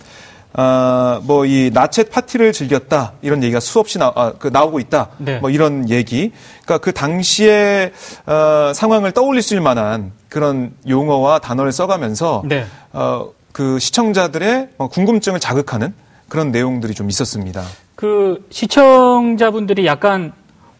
아, 0.53 1.21
뭐, 1.23 1.45
이, 1.45 1.71
나챗 1.71 2.09
파티를 2.09 2.53
즐겼다. 2.53 3.13
이런 3.21 3.43
얘기가 3.43 3.59
수없이 3.59 3.99
나, 3.99 4.11
아, 4.15 4.33
그 4.39 4.47
나오고 4.47 4.79
있다. 4.79 5.09
네. 5.17 5.39
뭐, 5.39 5.49
이런 5.49 5.89
얘기. 5.89 6.31
그러니까 6.63 6.77
그 6.79 6.93
당시에, 6.93 7.91
어, 8.25 8.71
상황을 8.73 9.11
떠올릴 9.11 9.41
수 9.41 9.53
있을 9.53 9.61
만한 9.61 10.11
그런 10.29 10.73
용어와 10.87 11.39
단어를 11.39 11.71
써가면서, 11.71 12.43
네. 12.45 12.65
어, 12.93 13.29
그 13.57 13.79
시청자들의 13.79 14.69
어, 14.77 14.87
궁금증을 14.87 15.39
자극하는 15.39 15.91
그런 16.29 16.51
내용들이 16.51 16.93
좀 16.93 17.09
있었습니다. 17.09 17.63
그 17.95 18.45
시청자분들이 18.51 19.87
약간 19.87 20.31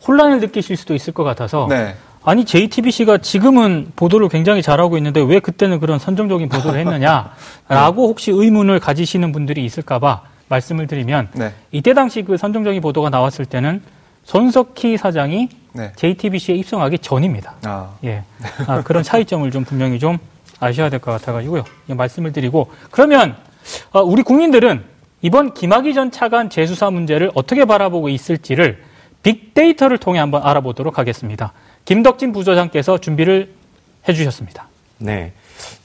혼란을 0.08 0.40
느끼실 0.40 0.78
수도 0.78 0.94
있을 0.94 1.12
것 1.12 1.24
같아서 1.24 1.66
네. 1.68 1.96
아니 2.28 2.44
JTBC가 2.44 3.20
지금은 3.20 3.94
보도를 3.96 4.28
굉장히 4.28 4.62
잘하고 4.62 4.98
있는데 4.98 5.22
왜 5.22 5.40
그때는 5.40 5.80
그런 5.80 5.98
선정적인 5.98 6.50
보도를 6.50 6.78
했느냐라고 6.82 7.30
혹시 8.10 8.32
의문을 8.32 8.82
가지시는 8.82 9.32
분들이 9.32 9.64
있을까봐 9.64 10.24
말씀을 10.50 10.88
드리면 10.88 11.30
네. 11.32 11.54
이때 11.72 11.94
당시 11.94 12.24
그 12.24 12.36
선정적인 12.36 12.82
보도가 12.82 13.10
나왔을 13.10 13.46
때는 13.46 13.82
손석희 14.26 14.98
사장이 14.98 15.48
네. 15.72 15.94
JTBC에 15.96 16.56
입성하기 16.56 17.00
전입니다. 17.00 17.54
아, 17.64 17.92
예. 18.04 18.24
아, 18.68 18.84
그런 18.84 19.04
차이점을 19.04 19.50
좀 19.52 19.64
분명히 19.64 19.98
좀 19.98 20.18
아셔야 20.60 20.90
될 20.90 21.00
것 21.00 21.12
같아가지고요. 21.12 21.64
예, 21.88 21.94
말씀을 21.94 22.34
드리고 22.34 22.70
그러면 22.92 23.38
어, 23.92 24.02
우리 24.02 24.22
국민들은 24.24 24.84
이번 25.22 25.54
김학의 25.54 25.94
전 25.94 26.12
차관 26.12 26.50
재수사 26.50 26.92
문제를 26.92 27.32
어떻게 27.36 27.64
바라보고 27.64 28.10
있을지를 28.10 28.84
빅데이터를 29.24 29.98
통해 29.98 30.20
한번 30.20 30.44
알아보도록 30.44 31.00
하겠습니다. 31.00 31.54
김덕진 31.88 32.34
부소장께서 32.34 32.98
준비를 32.98 33.50
해주셨습니다. 34.08 34.68
네. 34.98 35.32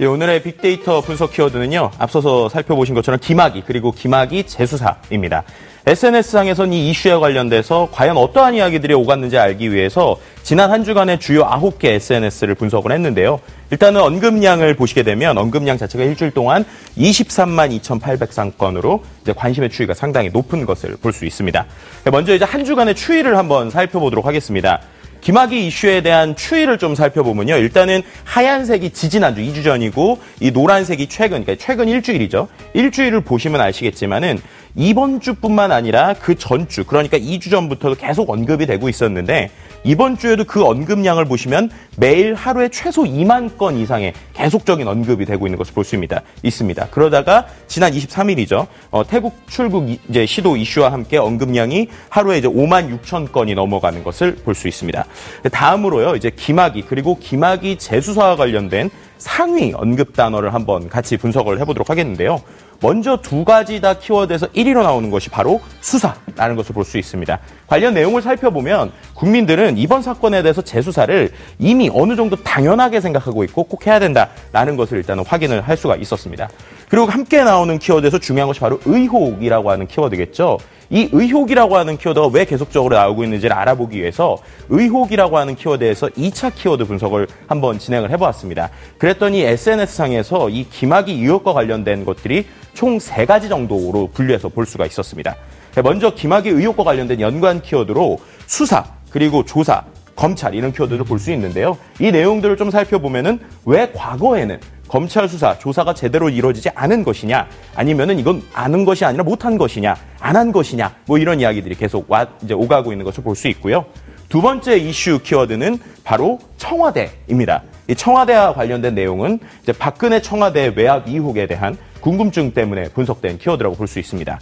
예, 0.00 0.04
오늘의 0.04 0.42
빅데이터 0.42 1.00
분석 1.00 1.32
키워드는요, 1.32 1.92
앞서서 1.96 2.48
살펴보신 2.48 2.94
것처럼 2.96 3.20
김학이, 3.20 3.62
그리고 3.64 3.92
김학이 3.92 4.48
재수사입니다. 4.48 5.44
SNS상에선 5.86 6.72
이 6.72 6.90
이슈에 6.90 7.14
관련돼서 7.14 7.88
과연 7.92 8.16
어떠한 8.16 8.54
이야기들이 8.54 8.94
오갔는지 8.94 9.38
알기 9.38 9.72
위해서 9.72 10.18
지난 10.42 10.72
한 10.72 10.82
주간의 10.82 11.20
주요 11.20 11.44
9개 11.44 11.84
SNS를 11.86 12.56
분석을 12.56 12.90
했는데요. 12.90 13.40
일단은 13.70 14.00
언급량을 14.00 14.74
보시게 14.74 15.04
되면 15.04 15.38
언급량 15.38 15.78
자체가 15.78 16.04
일주일 16.04 16.32
동안 16.32 16.64
23만 16.98 17.80
2,800상건으로 17.80 19.02
이제 19.22 19.32
관심의 19.32 19.70
추이가 19.70 19.94
상당히 19.94 20.30
높은 20.30 20.66
것을 20.66 20.96
볼 21.00 21.12
수 21.12 21.24
있습니다. 21.24 21.64
먼저 22.10 22.34
이제 22.34 22.44
한 22.44 22.64
주간의 22.64 22.96
추이를 22.96 23.36
한번 23.38 23.70
살펴보도록 23.70 24.26
하겠습니다. 24.26 24.80
김학의 25.22 25.66
이슈에 25.66 26.02
대한 26.02 26.34
추이를 26.36 26.78
좀 26.78 26.94
살펴보면요. 26.94 27.56
일단은 27.56 28.02
하얀색이 28.24 28.90
지지난주 28.90 29.40
2주 29.40 29.62
전이고 29.62 30.18
이 30.40 30.50
노란색이 30.50 31.06
최근, 31.06 31.44
그러니까 31.44 31.64
최근 31.64 31.88
일주일이죠. 31.88 32.48
일주일을 32.74 33.20
보시면 33.22 33.60
아시겠지만은 33.60 34.40
이번 34.74 35.20
주뿐만 35.20 35.70
아니라 35.70 36.14
그 36.14 36.34
전주, 36.34 36.84
그러니까 36.84 37.18
2주 37.18 37.50
전부터도 37.50 37.96
계속 37.96 38.30
언급이 38.30 38.66
되고 38.66 38.88
있었는데 38.88 39.50
이번 39.84 40.16
주에도 40.16 40.44
그 40.44 40.64
언급량을 40.64 41.24
보시면 41.26 41.70
매일 41.96 42.34
하루에 42.34 42.68
최소 42.68 43.02
2만 43.02 43.58
건 43.58 43.76
이상의 43.76 44.14
계속적인 44.32 44.86
언급이 44.86 45.26
되고 45.26 45.46
있는 45.46 45.58
것을 45.58 45.74
볼 45.74 45.84
수 45.84 45.96
있습니다. 45.96 46.22
있습니다. 46.42 46.88
그러다가 46.90 47.46
지난 47.66 47.92
23일이죠. 47.92 48.66
어, 48.90 49.06
태국 49.06 49.34
출국 49.48 49.90
이, 49.90 49.98
이제 50.08 50.24
시도 50.24 50.56
이슈와 50.56 50.92
함께 50.92 51.18
언급량이 51.18 51.88
하루에 52.08 52.38
이제 52.38 52.48
5만 52.48 52.98
6천 53.02 53.32
건이 53.32 53.54
넘어가는 53.54 54.02
것을 54.04 54.36
볼 54.36 54.54
수 54.54 54.68
있습니다. 54.68 55.04
다음으로요. 55.50 56.14
이제 56.16 56.30
김학이 56.30 56.82
그리고 56.82 57.18
김학이 57.18 57.76
재수사와 57.76 58.36
관련된 58.36 58.90
상위 59.18 59.72
언급 59.74 60.14
단어를 60.14 60.54
한번 60.54 60.88
같이 60.88 61.16
분석을 61.16 61.60
해보도록 61.60 61.90
하겠는데요. 61.90 62.40
먼저 62.82 63.16
두 63.16 63.44
가지 63.44 63.80
다 63.80 63.94
키워드에서 63.94 64.48
1위로 64.48 64.82
나오는 64.82 65.08
것이 65.10 65.30
바로 65.30 65.60
수사라는 65.80 66.56
것을 66.56 66.74
볼 66.74 66.82
수 66.84 66.98
있습니다. 66.98 67.38
관련 67.68 67.94
내용을 67.94 68.20
살펴보면 68.22 68.90
국민들은 69.14 69.78
이번 69.78 70.02
사건에 70.02 70.42
대해서 70.42 70.60
재수사를 70.62 71.30
이미 71.60 71.88
어느 71.94 72.16
정도 72.16 72.34
당연하게 72.34 73.00
생각하고 73.00 73.44
있고 73.44 73.62
꼭 73.62 73.86
해야 73.86 74.00
된다라는 74.00 74.76
것을 74.76 74.98
일단은 74.98 75.24
확인을 75.24 75.60
할 75.60 75.76
수가 75.76 75.94
있었습니다. 75.96 76.48
그리고 76.92 77.06
함께 77.06 77.42
나오는 77.42 77.78
키워드에서 77.78 78.18
중요한 78.18 78.48
것이 78.48 78.60
바로 78.60 78.78
의혹이라고 78.84 79.70
하는 79.70 79.86
키워드겠죠. 79.86 80.58
이 80.90 81.08
의혹이라고 81.10 81.78
하는 81.78 81.96
키워드가 81.96 82.26
왜 82.26 82.44
계속적으로 82.44 82.94
나오고 82.94 83.24
있는지를 83.24 83.56
알아보기 83.56 83.98
위해서 83.98 84.36
의혹이라고 84.68 85.38
하는 85.38 85.54
키워드에서 85.54 86.08
2차 86.08 86.54
키워드 86.54 86.84
분석을 86.84 87.28
한번 87.46 87.78
진행을 87.78 88.10
해보았습니다. 88.10 88.68
그랬더니 88.98 89.40
SNS상에서 89.40 90.50
이 90.50 90.64
김학의 90.68 91.14
의혹과 91.14 91.54
관련된 91.54 92.04
것들이 92.04 92.44
총세 92.74 93.24
가지 93.24 93.48
정도로 93.48 94.10
분류해서 94.12 94.50
볼 94.50 94.66
수가 94.66 94.84
있었습니다. 94.84 95.34
먼저 95.82 96.14
김학의 96.14 96.52
의혹과 96.52 96.84
관련된 96.84 97.22
연관 97.22 97.62
키워드로 97.62 98.18
수사, 98.46 98.84
그리고 99.08 99.46
조사, 99.46 99.82
검찰 100.14 100.54
이런 100.54 100.72
키워드를 100.72 101.06
볼 101.06 101.18
수 101.18 101.32
있는데요. 101.32 101.78
이 102.00 102.12
내용들을 102.12 102.58
좀 102.58 102.70
살펴보면은 102.70 103.40
왜 103.64 103.90
과거에는 103.92 104.60
검찰 104.92 105.26
수사, 105.26 105.58
조사가 105.58 105.94
제대로 105.94 106.28
이루어지지 106.28 106.68
않은 106.74 107.02
것이냐, 107.02 107.48
아니면은 107.74 108.18
이건 108.18 108.42
아는 108.52 108.84
것이 108.84 109.06
아니라 109.06 109.24
못한 109.24 109.56
것이냐, 109.56 109.96
안 110.20 110.36
한 110.36 110.52
것이냐, 110.52 110.94
뭐 111.06 111.16
이런 111.16 111.40
이야기들이 111.40 111.76
계속 111.76 112.10
와, 112.10 112.26
이제 112.42 112.52
오가고 112.52 112.92
있는 112.92 113.06
것을 113.06 113.24
볼 113.24 113.34
수 113.34 113.48
있고요. 113.48 113.86
두 114.28 114.42
번째 114.42 114.76
이슈 114.76 115.20
키워드는 115.22 115.78
바로 116.04 116.38
청와대입니다. 116.58 117.62
이 117.88 117.94
청와대와 117.94 118.52
관련된 118.52 118.94
내용은 118.94 119.38
이제 119.62 119.72
박근혜 119.72 120.20
청와대 120.20 120.74
외압 120.76 121.08
의혹에 121.08 121.46
대한 121.46 121.78
궁금증 122.02 122.52
때문에 122.52 122.90
분석된 122.90 123.38
키워드라고 123.38 123.76
볼 123.76 123.88
수 123.88 123.98
있습니다. 123.98 124.38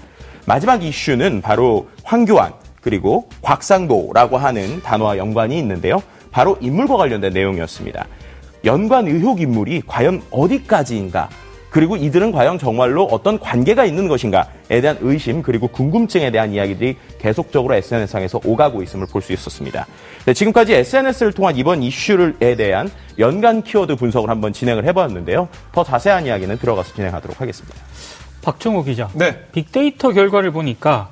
마지막 0.46 0.82
이슈는 0.82 1.42
바로 1.42 1.88
황교안 2.02 2.54
그리고 2.80 3.28
곽상도라고 3.42 4.36
하는 4.36 4.82
단어와 4.82 5.16
연관이 5.16 5.56
있는데요. 5.60 6.02
바로 6.32 6.56
인물과 6.60 6.96
관련된 6.96 7.32
내용이었습니다. 7.32 8.06
연관 8.64 9.06
의혹 9.06 9.40
인물이 9.40 9.82
과연 9.86 10.22
어디까지인가? 10.30 11.28
그리고 11.70 11.96
이들은 11.96 12.32
과연 12.32 12.58
정말로 12.58 13.04
어떤 13.04 13.38
관계가 13.38 13.84
있는 13.84 14.08
것인가에 14.08 14.80
대한 14.80 14.98
의심 15.02 15.40
그리고 15.40 15.68
궁금증에 15.68 16.32
대한 16.32 16.52
이야기들이 16.52 16.96
계속적으로 17.20 17.74
SNS상에서 17.76 18.40
오가고 18.44 18.82
있음을 18.82 19.06
볼 19.06 19.22
수 19.22 19.32
있었습니다. 19.32 19.86
네, 20.26 20.34
지금까지 20.34 20.74
SNS를 20.74 21.32
통한 21.32 21.56
이번 21.56 21.82
이슈에 21.84 22.56
대한 22.56 22.90
연관 23.20 23.62
키워드 23.62 23.94
분석을 23.96 24.28
한번 24.28 24.52
진행을 24.52 24.84
해봤는데요. 24.86 25.48
더 25.70 25.84
자세한 25.84 26.26
이야기는 26.26 26.58
들어가서 26.58 26.92
진행하도록 26.94 27.40
하겠습니다. 27.40 27.76
박정호 28.42 28.82
기자. 28.82 29.08
네. 29.14 29.38
빅데이터 29.52 30.10
결과를 30.12 30.50
보니까 30.50 31.10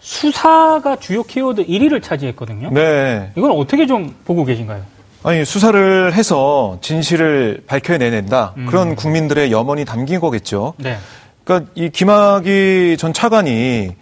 수사가 0.00 0.96
주요 0.96 1.22
키워드 1.22 1.66
1위를 1.66 2.02
차지했거든요. 2.02 2.70
네. 2.72 3.30
이건 3.36 3.50
어떻게 3.52 3.86
좀 3.86 4.14
보고 4.24 4.44
계신가요? 4.44 4.82
아니 5.24 5.44
수사를 5.44 6.12
해서 6.14 6.78
진실을 6.80 7.62
밝혀내낸다 7.66 8.54
음. 8.56 8.66
그런 8.66 8.96
국민들의 8.96 9.52
염원이 9.52 9.84
담긴 9.84 10.18
거겠죠. 10.18 10.74
네. 10.78 10.98
그러니까 11.44 11.70
이 11.74 11.90
김학의 11.90 12.96
전 12.96 13.12
차관이 13.12 13.94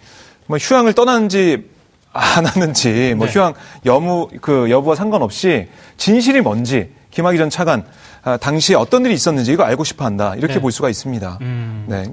뭐 0.47 0.57
휴양을 0.57 0.93
떠났는지 0.93 1.69
안 2.11 2.45
하는지 2.45 3.13
뭐 3.15 3.27
네. 3.27 3.33
휴양 3.33 3.53
여무 3.85 4.29
그 4.41 4.69
여부와 4.71 4.95
상관없이 4.95 5.67
진실이 5.97 6.41
뭔지 6.41 6.89
김학의 7.11 7.37
전 7.37 7.49
차관 7.49 7.85
아, 8.23 8.37
당시에 8.37 8.75
어떤 8.75 9.05
일이 9.05 9.13
있었는지 9.13 9.51
이거 9.51 9.63
알고 9.63 9.83
싶어 9.83 10.05
한다 10.05 10.33
이렇게 10.35 10.55
네. 10.55 10.59
볼 10.59 10.71
수가 10.71 10.89
있습니다. 10.89 11.37
음, 11.41 11.85
네. 11.87 12.05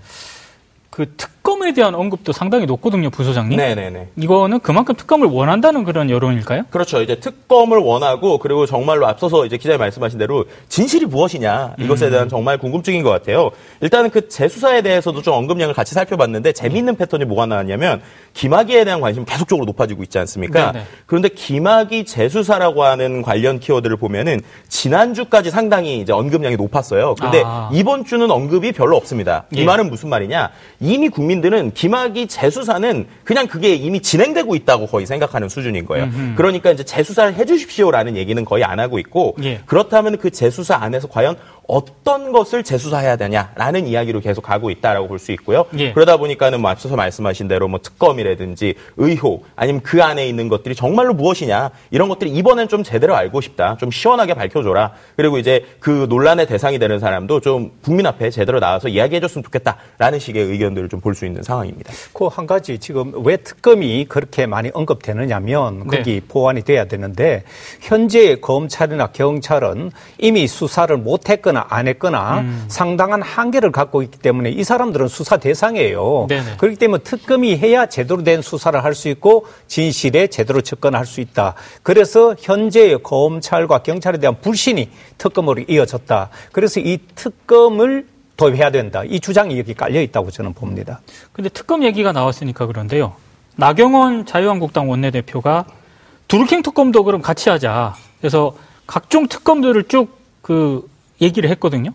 그 0.90 1.06
특 1.16 1.37
검에 1.48 1.72
대한 1.72 1.94
언급도 1.94 2.32
상당히 2.32 2.66
높거든요, 2.66 3.08
부소장님. 3.08 3.56
네네네. 3.56 4.08
이거는 4.16 4.60
그만큼 4.60 4.94
특검을 4.94 5.28
원한다는 5.28 5.82
그런 5.82 6.10
여론일까요? 6.10 6.64
그렇죠. 6.68 7.00
이제 7.00 7.20
특검을 7.20 7.78
원하고 7.78 8.36
그리고 8.36 8.66
정말로 8.66 9.06
앞서서 9.06 9.46
이제 9.46 9.56
기자님 9.56 9.78
말씀하신 9.78 10.18
대로 10.18 10.44
진실이 10.68 11.06
무엇이냐 11.06 11.76
이것에 11.78 12.10
대한 12.10 12.28
정말 12.28 12.58
궁금증인 12.58 13.02
것 13.02 13.08
같아요. 13.08 13.50
일단은 13.80 14.10
그 14.10 14.28
재수사에 14.28 14.82
대해서도 14.82 15.22
좀 15.22 15.32
언급량을 15.32 15.72
같이 15.72 15.94
살펴봤는데 15.94 16.52
재미있는 16.52 16.96
패턴이 16.96 17.24
뭐가 17.24 17.46
나왔냐면 17.46 18.02
김학의에 18.34 18.84
대한 18.84 19.00
관심이 19.00 19.24
계속적으로 19.24 19.64
높아지고 19.64 20.02
있지 20.02 20.18
않습니까? 20.18 20.72
네네. 20.72 20.84
그런데 21.06 21.30
김학의 21.30 22.04
재수사라고 22.04 22.84
하는 22.84 23.22
관련 23.22 23.58
키워드를 23.58 23.96
보면은 23.96 24.42
지난주까지 24.68 25.50
상당히 25.50 26.00
이제 26.00 26.12
언급량이 26.12 26.56
높았어요. 26.56 27.14
근데 27.18 27.42
아. 27.42 27.70
이번 27.72 28.04
주는 28.04 28.30
언급이 28.30 28.72
별로 28.72 28.98
없습니다. 28.98 29.44
이 29.52 29.60
예. 29.60 29.64
말은 29.64 29.88
무슨 29.88 30.10
말이냐? 30.10 30.50
이미 30.80 31.08
국민 31.08 31.37
들은 31.40 31.72
김학의 31.72 32.26
재수사는 32.26 33.06
그냥 33.24 33.46
그게 33.46 33.74
이미 33.74 34.00
진행되고 34.00 34.54
있다고 34.54 34.86
거의 34.86 35.06
생각하는 35.06 35.48
수준인 35.48 35.86
거예요. 35.86 36.08
그러니까 36.36 36.70
이제 36.70 36.84
재수사를 36.84 37.34
해주십시오라는 37.34 38.16
얘기는 38.16 38.44
거의 38.44 38.64
안 38.64 38.80
하고 38.80 38.98
있고 38.98 39.36
예. 39.42 39.60
그렇다면 39.66 40.18
그 40.18 40.30
재수사 40.30 40.76
안에서 40.76 41.08
과연 41.08 41.36
어떤 41.68 42.32
것을 42.32 42.64
재수사해야 42.64 43.16
되냐라는 43.16 43.86
이야기로 43.86 44.20
계속 44.20 44.40
가고 44.42 44.70
있다라고 44.70 45.06
볼 45.06 45.18
수 45.18 45.32
있고요. 45.32 45.66
예. 45.76 45.92
그러다 45.92 46.16
보니까는 46.16 46.60
뭐 46.60 46.70
앞서서 46.70 46.96
말씀하신 46.96 47.46
대로 47.46 47.68
뭐 47.68 47.78
특검이라든지 47.82 48.74
의혹 48.96 49.44
아니면 49.54 49.82
그 49.82 50.02
안에 50.02 50.26
있는 50.26 50.48
것들이 50.48 50.74
정말로 50.74 51.12
무엇이냐 51.12 51.70
이런 51.90 52.08
것들이 52.08 52.30
이번엔 52.30 52.68
좀 52.68 52.82
제대로 52.82 53.14
알고 53.14 53.40
싶다. 53.42 53.76
좀 53.78 53.90
시원하게 53.90 54.34
밝혀줘라. 54.34 54.92
그리고 55.16 55.38
이제 55.38 55.66
그 55.78 56.06
논란의 56.08 56.46
대상이 56.46 56.78
되는 56.78 56.98
사람도 57.00 57.40
좀 57.40 57.72
국민 57.82 58.06
앞에 58.06 58.30
제대로 58.30 58.60
나와서 58.60 58.88
이야기해줬으면 58.88 59.42
좋겠다라는 59.44 60.18
식의 60.18 60.44
의견들을 60.44 60.88
좀 60.88 61.00
볼 61.00 61.14
수 61.14 61.26
있는 61.26 61.42
상황입니다. 61.42 61.92
그 62.14 62.28
한 62.28 62.46
가지 62.46 62.78
지금 62.78 63.12
왜 63.26 63.36
특검이 63.36 64.06
그렇게 64.08 64.46
많이 64.46 64.70
언급되느냐면 64.72 65.84
네. 65.90 65.96
거기 65.98 66.20
보완이 66.20 66.62
돼야 66.62 66.84
되는데 66.86 67.42
현재 67.80 68.36
검찰이나 68.36 69.08
경찰은 69.08 69.90
이미 70.18 70.46
수사를 70.46 70.96
못했거나 70.96 71.57
했거나 71.58 71.66
안 71.68 71.88
했거나 71.88 72.40
음. 72.40 72.64
상당한 72.68 73.22
한계를 73.22 73.72
갖고 73.72 74.02
있기 74.02 74.18
때문에 74.18 74.50
이 74.50 74.62
사람들은 74.62 75.08
수사 75.08 75.36
대상이에요. 75.36 76.26
네네. 76.28 76.56
그렇기 76.58 76.76
때문에 76.76 77.02
특검이 77.02 77.56
해야 77.56 77.86
제대로 77.86 78.22
된 78.22 78.42
수사를 78.42 78.82
할 78.82 78.98
수 78.98 79.08
있고 79.10 79.46
진실에 79.68 80.26
제대로 80.26 80.60
접근할 80.60 81.06
수 81.06 81.20
있다. 81.20 81.54
그래서 81.84 82.34
현재 82.40 82.96
검찰과 82.96 83.84
경찰에 83.84 84.18
대한 84.18 84.40
불신이 84.40 84.90
특검으로 85.18 85.62
이어졌다. 85.68 86.30
그래서 86.50 86.80
이 86.80 86.98
특검을 87.14 88.06
도입해야 88.36 88.70
된다. 88.70 89.04
이 89.04 89.20
주장이 89.20 89.56
여기 89.56 89.74
깔려 89.74 90.00
있다고 90.00 90.32
저는 90.32 90.54
봅니다. 90.54 91.00
근데 91.32 91.48
특검 91.48 91.84
얘기가 91.84 92.10
나왔으니까 92.10 92.66
그런데요. 92.66 93.12
나경원 93.54 94.26
자유한국당 94.26 94.90
원내대표가 94.90 95.66
두루킹 96.26 96.62
특검도 96.62 97.04
그럼 97.04 97.22
같이 97.22 97.48
하자. 97.50 97.94
그래서 98.20 98.56
각종 98.86 99.28
특검들을 99.28 99.84
쭉 99.84 100.18
그 100.48 100.88
얘기를 101.20 101.50
했거든요. 101.50 101.90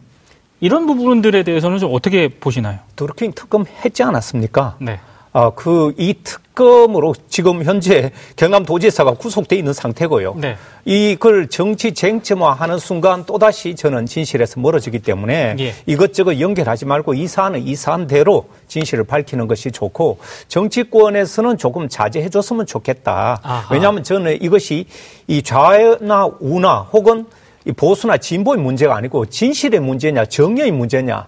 이런 0.59 0.87
부분들에 0.87 1.43
대해서는 1.43 1.79
좀 1.79 1.93
어떻게 1.93 2.27
보시나요? 2.27 2.79
두루킹 2.95 3.33
특검 3.33 3.65
했지 3.83 4.03
않았습니까? 4.03 4.77
네. 4.79 4.99
아, 5.35 5.49
그, 5.49 5.93
이 5.97 6.13
특검으로 6.23 7.15
지금 7.27 7.63
현재 7.63 8.11
경남 8.35 8.63
도지사가 8.65 9.15
구속돼 9.15 9.55
있는 9.55 9.73
상태고요. 9.73 10.35
네. 10.37 10.55
이걸 10.85 11.47
정치 11.47 11.93
쟁점화하는 11.93 12.77
순간 12.77 13.25
또다시 13.25 13.75
저는 13.75 14.05
진실에서 14.05 14.59
멀어지기 14.59 14.99
때문에 14.99 15.55
예. 15.59 15.73
이것저것 15.87 16.39
연결하지 16.39 16.85
말고 16.85 17.15
이 17.15 17.27
사안은 17.27 17.65
이 17.65 17.75
사안대로 17.75 18.47
진실을 18.67 19.05
밝히는 19.05 19.47
것이 19.47 19.71
좋고 19.71 20.19
정치권에서는 20.49 21.57
조금 21.57 21.89
자제해 21.89 22.29
줬으면 22.29 22.67
좋겠다. 22.67 23.39
아하. 23.41 23.73
왜냐하면 23.73 24.03
저는 24.03 24.39
이것이 24.41 24.85
이 25.27 25.41
좌나 25.41 26.29
우나 26.39 26.81
혹은 26.91 27.25
이 27.65 27.71
보수나 27.71 28.17
진보의 28.17 28.59
문제가 28.59 28.95
아니고 28.95 29.25
진실의 29.27 29.79
문제냐 29.79 30.25
정의의 30.25 30.71
문제냐 30.71 31.27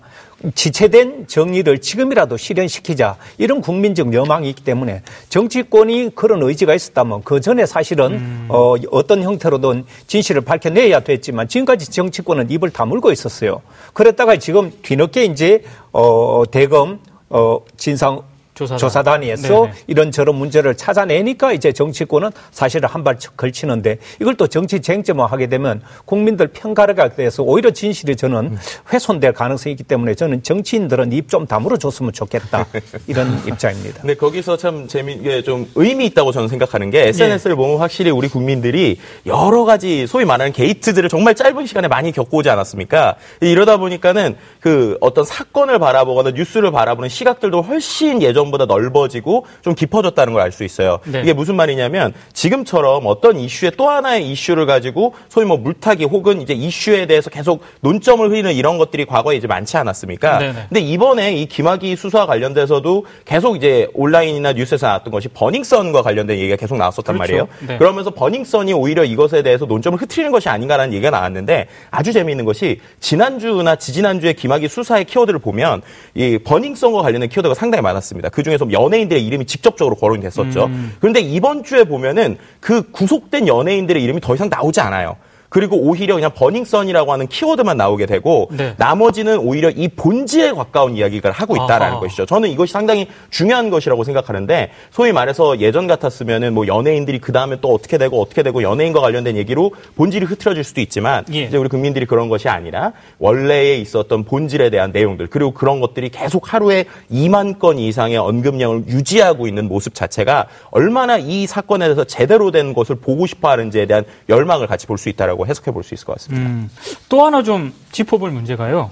지체된 0.53 1.27
정의를 1.27 1.79
지금이라도 1.79 2.37
실현시키자 2.37 3.15
이런 3.37 3.61
국민적 3.61 4.13
여망이 4.13 4.49
있기 4.49 4.63
때문에 4.63 5.01
정치권이 5.29 6.11
그런 6.13 6.43
의지가 6.43 6.75
있었다면 6.75 7.23
그 7.23 7.39
전에 7.39 7.65
사실은 7.65 8.13
음. 8.13 8.45
어, 8.49 8.75
어떤 8.91 9.23
형태로든 9.23 9.85
진실을 10.07 10.41
밝혀내야 10.41 10.99
됐지만 10.99 11.47
지금까지 11.47 11.89
정치권은 11.89 12.51
입을 12.51 12.71
다물고 12.71 13.11
있었어요. 13.11 13.61
그랬다가 13.93 14.35
지금 14.37 14.71
뒤늦게 14.81 15.25
이제 15.25 15.63
어, 15.93 16.43
대검 16.51 16.99
어, 17.29 17.59
진상 17.77 18.21
조사단. 18.55 18.77
조사단위에서 18.77 19.47
네네. 19.47 19.73
이런 19.87 20.11
저런 20.11 20.35
문제를 20.35 20.75
찾아내니까 20.75 21.51
이제 21.51 21.71
정치권은 21.71 22.31
사실은 22.51 22.89
한발 22.89 23.17
걸치는데 23.37 23.97
이걸 24.21 24.35
또 24.35 24.47
정치 24.47 24.79
쟁점화 24.81 25.25
하게 25.25 25.47
되면 25.47 25.81
국민들 26.05 26.47
평가가 26.47 27.09
돼서 27.09 27.43
오히려 27.43 27.71
진실이 27.71 28.15
저는 28.15 28.57
훼손될 28.91 29.33
가능성이 29.33 29.73
있기 29.73 29.83
때문에 29.83 30.15
저는 30.15 30.41
정치인들은 30.41 31.11
입 31.11 31.25
좀 31.27 31.47
다물어 31.47 31.75
줬으면 31.77 32.13
좋겠다 32.13 32.65
이런 33.07 33.41
입장입니다. 33.47 34.03
네 34.03 34.13
거기서 34.13 34.57
참 34.57 34.87
재미있게 34.87 35.41
좀 35.41 35.69
의미 35.75 36.05
있다고 36.05 36.31
저는 36.31 36.47
생각하는 36.47 36.91
게 36.91 37.07
SNS를 37.09 37.53
예. 37.53 37.55
보면 37.55 37.79
확실히 37.79 38.11
우리 38.11 38.27
국민들이 38.27 38.99
여러 39.25 39.65
가지 39.65 40.07
소위 40.07 40.23
말하는 40.23 40.53
게이트들을 40.53 41.09
정말 41.09 41.35
짧은 41.35 41.65
시간에 41.65 41.87
많이 41.87 42.11
겪어오지 42.11 42.49
않았습니까? 42.49 43.15
이러다 43.41 43.77
보니까는 43.77 44.37
그 44.59 44.97
어떤 45.01 45.25
사건을 45.25 45.79
바라보거나 45.79 46.31
뉴스를 46.31 46.71
바라보는 46.71 47.09
시각들도 47.09 47.63
훨씬 47.63 48.21
예전 48.21 48.44
예 48.44 48.44
전보다 48.45 48.65
넓어지고 48.65 49.45
좀 49.61 49.75
깊어졌다는 49.75 50.33
걸 50.33 50.41
알 50.45 50.51
수 50.51 50.63
있어요. 50.63 50.99
네. 51.05 51.21
이게 51.21 51.33
무슨 51.33 51.55
말이냐면 51.55 52.13
지금처럼 52.33 53.03
어떤 53.07 53.37
이슈에 53.39 53.71
또 53.71 53.89
하나의 53.89 54.29
이슈를 54.31 54.65
가지고 54.67 55.13
소위 55.27 55.45
뭐 55.45 55.57
물타기 55.57 56.05
혹은 56.05 56.41
이제 56.41 56.53
이슈에 56.53 57.07
대해서 57.07 57.29
계속 57.31 57.61
논점을 57.81 58.29
흐리는 58.29 58.53
이런 58.53 58.77
것들이 58.77 59.05
과거에 59.05 59.35
이제 59.35 59.47
많지 59.47 59.75
않았습니까? 59.77 60.37
네네. 60.37 60.65
근데 60.69 60.79
이번에 60.81 61.35
이 61.35 61.47
김학의 61.47 61.95
수사와 61.95 62.27
관련돼서도 62.27 63.05
계속 63.25 63.55
이제 63.55 63.87
온라인이나 63.93 64.53
뉴스에서 64.53 64.85
나왔던 64.87 65.11
것이 65.11 65.27
버닝썬과 65.29 66.03
관련된 66.03 66.37
얘기가 66.37 66.55
계속 66.57 66.77
나왔었단 66.77 67.15
그렇죠. 67.15 67.17
말이에요. 67.17 67.47
네. 67.67 67.77
그러면서 67.77 68.11
버닝썬이 68.11 68.73
오히려 68.73 69.03
이것에 69.03 69.41
대해서 69.41 69.65
논점을 69.65 69.99
흐트리는 69.99 70.31
것이 70.31 70.47
아닌가라는 70.49 70.93
얘기가 70.93 71.09
나왔는데 71.09 71.67
아주 71.91 72.13
재미있는 72.13 72.45
것이 72.45 72.79
지난주나 72.99 73.75
지지난주에 73.77 74.33
김학의 74.33 74.69
수사의 74.69 75.05
키워드를 75.05 75.39
보면 75.39 75.81
이 76.13 76.37
버닝썬과 76.37 77.01
관련된 77.01 77.29
키워드가 77.29 77.55
상당히 77.55 77.81
많았습니다. 77.81 78.29
그 78.35 78.43
중에서 78.43 78.69
연예인들의 78.69 79.25
이름이 79.25 79.45
직접적으로 79.45 79.95
거론이 79.95 80.21
됐었죠. 80.21 80.65
음. 80.65 80.91
그런데 80.99 81.21
이번 81.21 81.63
주에 81.63 81.85
보면은 81.85 82.37
그 82.59 82.91
구속된 82.91 83.47
연예인들의 83.47 84.03
이름이 84.03 84.19
더 84.19 84.35
이상 84.35 84.49
나오지 84.49 84.81
않아요. 84.81 85.15
그리고 85.49 85.77
오히려 85.77 86.15
그냥 86.15 86.31
버닝썬이라고 86.33 87.11
하는 87.13 87.27
키워드만 87.27 87.77
나오게 87.77 88.05
되고 88.07 88.49
네. 88.51 88.73
나머지는 88.77 89.37
오히려 89.37 89.69
이 89.69 89.87
본질에 89.87 90.51
가까운 90.53 90.95
이야기를 90.97 91.31
하고 91.31 91.55
있다라는 91.55 91.93
아하. 91.93 91.99
것이죠. 91.99 92.25
저는 92.25 92.49
이것이 92.49 92.73
상당히 92.73 93.07
중요한 93.29 93.69
것이라고 93.69 94.03
생각하는데 94.03 94.71
소위 94.91 95.11
말해서 95.11 95.59
예전 95.59 95.87
같았으면은 95.87 96.53
뭐 96.53 96.67
연예인들이 96.67 97.19
그 97.19 97.31
다음에 97.31 97.57
또 97.61 97.73
어떻게 97.73 97.97
되고 97.97 98.21
어떻게 98.21 98.43
되고 98.43 98.61
연예인과 98.63 98.99
관련된 99.01 99.37
얘기로 99.37 99.71
본질이 99.95 100.25
흐트러질 100.25 100.63
수도 100.63 100.81
있지만 100.81 101.23
예. 101.33 101.43
이제 101.43 101.57
우리 101.57 101.69
국민들이 101.69 102.05
그런 102.05 102.27
것이 102.27 102.49
아니라 102.49 102.91
원래에 103.19 103.75
있었던 103.77 104.23
본질에 104.25 104.69
대한 104.69 104.91
내용들 104.91 105.27
그리고 105.27 105.51
그런 105.51 105.79
것들이 105.79 106.09
계속 106.09 106.53
하루에 106.53 106.85
2만 107.11 107.59
건 107.59 107.77
이상의 107.79 108.17
언급량을 108.17 108.87
유지하고 108.87 109.47
있는 109.47 109.67
모습 109.67 109.93
자체가 109.93 110.47
얼마나 110.71 111.17
이 111.17 111.45
사건에 111.47 111.85
대해서 111.85 112.03
제대로 112.03 112.51
된 112.51 112.73
것을 112.73 112.95
보고 112.95 113.25
싶어 113.25 113.49
하는지에 113.49 113.85
대한 113.85 114.03
열망을 114.29 114.67
같이 114.67 114.87
볼 114.87 114.95
수 114.95 115.09
있다라고 115.09 115.34
해석해 115.43 115.71
볼 115.71 115.83
수 115.83 115.93
있을 115.93 116.05
것 116.05 116.13
같습니다. 116.13 116.47
음, 116.47 116.69
또 117.09 117.25
하나 117.25 117.43
좀 117.43 117.73
짚어볼 117.91 118.31
문제가요. 118.31 118.91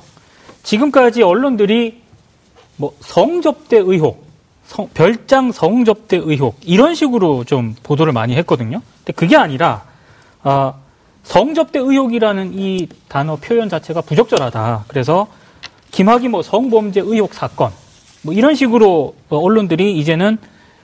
지금까지 0.64 1.24
언론들이 1.24 2.02
뭐 2.78 2.94
성접대 3.02 3.78
의혹, 3.78 4.26
성, 4.66 4.90
별장 4.94 5.52
성접대 5.52 6.18
의혹 6.18 6.58
이런 6.66 6.96
식으로 6.96 7.44
좀 7.44 7.76
보도를 7.84 8.12
많이 8.14 8.36
했거든요. 8.36 8.82
근데 9.00 9.14
그게 9.14 9.36
아니라 9.38 9.84
아, 10.42 10.74
성접대 11.24 11.80
의혹이라는 11.80 12.52
이 12.54 12.88
단어 13.08 13.36
표현 13.38 13.70
자체가 13.70 14.02
부적절하다. 14.02 14.86
그래서 14.88 15.28
김학의 15.92 16.30
뭐 16.30 16.42
성범죄 16.42 17.02
의혹 17.02 17.34
사건 17.34 17.72
뭐 18.24 18.34
이런 18.34 18.56
식으로 18.56 19.16
언론들이 19.30 19.98
이제는 20.00 20.38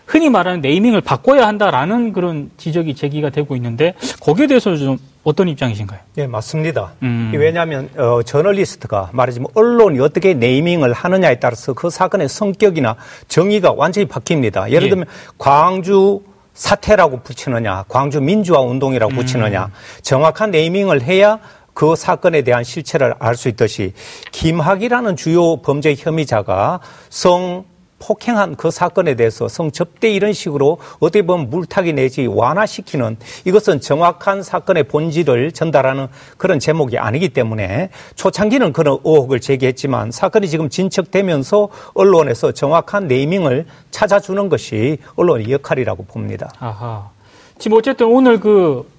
흔히 0.05 0.29
말하는 0.29 0.61
네이밍을 0.61 1.01
바꿔야 1.01 1.47
한다라는 1.47 2.13
그런 2.13 2.49
지적이 2.57 2.95
제기가 2.95 3.29
되고 3.29 3.55
있는데 3.55 3.93
거기에 4.21 4.47
대해서 4.47 4.75
좀 4.75 4.97
어떤 5.23 5.47
입장이신가요? 5.49 5.99
네, 6.15 6.27
맞습니다. 6.27 6.93
음. 7.03 7.31
왜냐하면 7.35 7.89
어, 7.97 8.23
저널리스트가 8.23 9.09
말하자면 9.13 9.49
언론이 9.53 9.99
어떻게 9.99 10.33
네이밍을 10.33 10.93
하느냐에 10.93 11.39
따라서 11.39 11.73
그 11.73 11.89
사건의 11.89 12.29
성격이나 12.29 12.95
정의가 13.27 13.73
완전히 13.73 14.07
바뀝니다. 14.07 14.69
예를 14.71 14.87
예. 14.87 14.89
들면 14.89 15.05
광주 15.37 16.21
사태라고 16.53 17.21
붙이느냐, 17.21 17.85
광주 17.87 18.21
민주화 18.21 18.61
운동이라고 18.61 19.11
음. 19.13 19.15
붙이느냐, 19.15 19.71
정확한 20.01 20.51
네이밍을 20.51 21.01
해야 21.01 21.39
그 21.73 21.95
사건에 21.95 22.41
대한 22.41 22.63
실체를 22.63 23.15
알 23.19 23.35
수 23.35 23.47
있듯이 23.49 23.93
김학이라는 24.31 25.15
주요 25.15 25.61
범죄 25.61 25.95
혐의자가 25.97 26.81
성 27.09 27.63
폭행한 27.99 28.55
그 28.55 28.71
사건에 28.71 29.15
대해서 29.15 29.47
성접대 29.47 30.09
이런 30.09 30.33
식으로 30.33 30.79
어떻게 30.99 31.21
보면 31.21 31.49
물타기 31.49 31.93
내지 31.93 32.25
완화시키는 32.25 33.17
이것은 33.45 33.81
정확한 33.81 34.41
사건의 34.41 34.83
본질을 34.83 35.51
전달하는 35.51 36.07
그런 36.37 36.59
제목이 36.59 36.97
아니기 36.97 37.29
때문에 37.29 37.89
초창기는 38.15 38.73
그런 38.73 38.97
의혹을 39.03 39.39
제기했지만 39.39 40.11
사건이 40.11 40.47
지금 40.47 40.69
진척되면서 40.69 41.69
언론에서 41.93 42.51
정확한 42.51 43.07
네이밍을 43.07 43.65
찾아주는 43.91 44.49
것이 44.49 44.97
언론의 45.15 45.51
역할이라고 45.51 46.05
봅니다. 46.05 46.49
아하. 46.59 47.09
지금 47.59 47.77
어쨌든 47.77 48.07
오늘 48.07 48.39
그 48.39 48.89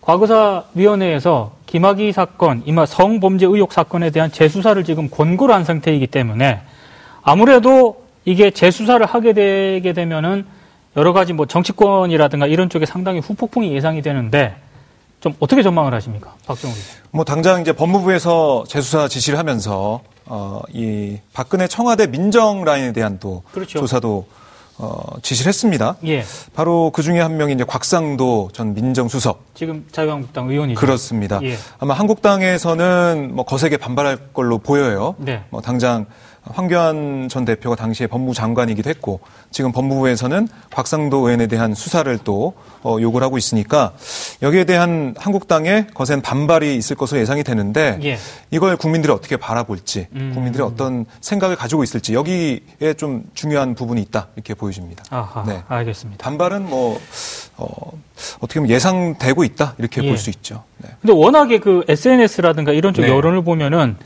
과거사위원회에서 0.00 1.56
김학의 1.66 2.12
사건, 2.12 2.62
이마 2.64 2.86
성범죄 2.86 3.46
의혹 3.46 3.72
사건에 3.72 4.10
대한 4.10 4.30
재수사를 4.30 4.82
지금 4.84 5.10
권고를 5.10 5.52
한 5.52 5.64
상태이기 5.64 6.06
때문에 6.06 6.60
아무래도 7.22 8.05
이게 8.26 8.50
재수사를 8.50 9.06
하게 9.06 9.32
되게 9.32 9.92
되면은 9.94 10.44
여러 10.96 11.12
가지 11.12 11.32
뭐 11.32 11.46
정치권이라든가 11.46 12.46
이런 12.46 12.68
쪽에 12.68 12.84
상당히 12.84 13.20
후폭풍이 13.20 13.72
예상이 13.72 14.02
되는데 14.02 14.56
좀 15.20 15.34
어떻게 15.40 15.62
전망을 15.62 15.94
하십니까, 15.94 16.34
박정우 16.46 16.74
기자? 16.74 16.86
뭐 17.10 17.24
당장 17.24 17.60
이제 17.62 17.72
법무부에서 17.72 18.64
재수사 18.68 19.08
지시를 19.08 19.38
하면서 19.38 20.00
어, 20.26 20.60
이 20.72 21.18
박근혜 21.32 21.68
청와대 21.68 22.06
민정 22.08 22.64
라인에 22.64 22.92
대한 22.92 23.18
또 23.20 23.42
그렇죠. 23.52 23.78
조사도 23.78 24.26
어, 24.78 25.00
지시를 25.22 25.48
했습니다. 25.48 25.96
예. 26.06 26.24
바로 26.54 26.90
그 26.92 27.02
중에 27.02 27.20
한 27.20 27.36
명이 27.36 27.54
이제 27.54 27.64
곽상도 27.64 28.50
전 28.52 28.74
민정수석. 28.74 29.46
지금 29.54 29.86
자유한국당 29.90 30.50
의원이죠. 30.50 30.78
그렇습니다. 30.78 31.40
예. 31.44 31.56
아마 31.78 31.94
한국당에서는 31.94 33.30
뭐 33.34 33.44
거세게 33.44 33.78
반발할 33.78 34.18
걸로 34.34 34.58
보여요. 34.58 35.14
네. 35.18 35.42
뭐 35.50 35.62
당장 35.62 36.04
황교안 36.52 37.28
전 37.28 37.44
대표가 37.44 37.76
당시에 37.76 38.06
법무부 38.06 38.34
장관이기도 38.34 38.88
했고 38.88 39.20
지금 39.50 39.72
법무부에서는 39.72 40.48
곽상도 40.70 41.18
의원에 41.18 41.46
대한 41.46 41.74
수사를 41.74 42.16
또 42.24 42.54
어, 42.82 42.98
요구를 43.00 43.24
하고 43.24 43.38
있으니까 43.38 43.92
여기에 44.42 44.64
대한 44.64 45.14
한국당의 45.18 45.88
거센 45.94 46.22
반발이 46.22 46.76
있을 46.76 46.96
것으로 46.96 47.20
예상이 47.20 47.42
되는데 47.42 47.98
예. 48.04 48.18
이걸 48.50 48.76
국민들이 48.76 49.12
어떻게 49.12 49.36
바라볼지 49.36 50.06
음. 50.14 50.30
국민들이 50.34 50.62
어떤 50.62 51.04
생각을 51.20 51.56
가지고 51.56 51.82
있을지 51.82 52.14
여기에 52.14 52.94
좀 52.96 53.24
중요한 53.34 53.74
부분이 53.74 54.00
있다 54.02 54.28
이렇게 54.36 54.54
보여집니다. 54.54 55.04
아하, 55.10 55.44
네. 55.46 55.62
알겠습니다. 55.68 56.22
반발은 56.22 56.68
뭐 56.68 57.00
어, 57.56 57.68
어떻게 58.40 58.60
보면 58.60 58.70
예상되고 58.70 59.44
있다 59.44 59.74
이렇게 59.78 60.02
예. 60.02 60.08
볼수 60.08 60.30
있죠. 60.30 60.62
네. 60.78 60.90
근데 61.00 61.12
워낙에 61.12 61.58
그 61.58 61.84
SNS라든가 61.88 62.72
이런 62.72 62.94
쪽 62.94 63.02
네. 63.02 63.08
여론을 63.08 63.42
보면은 63.42 63.96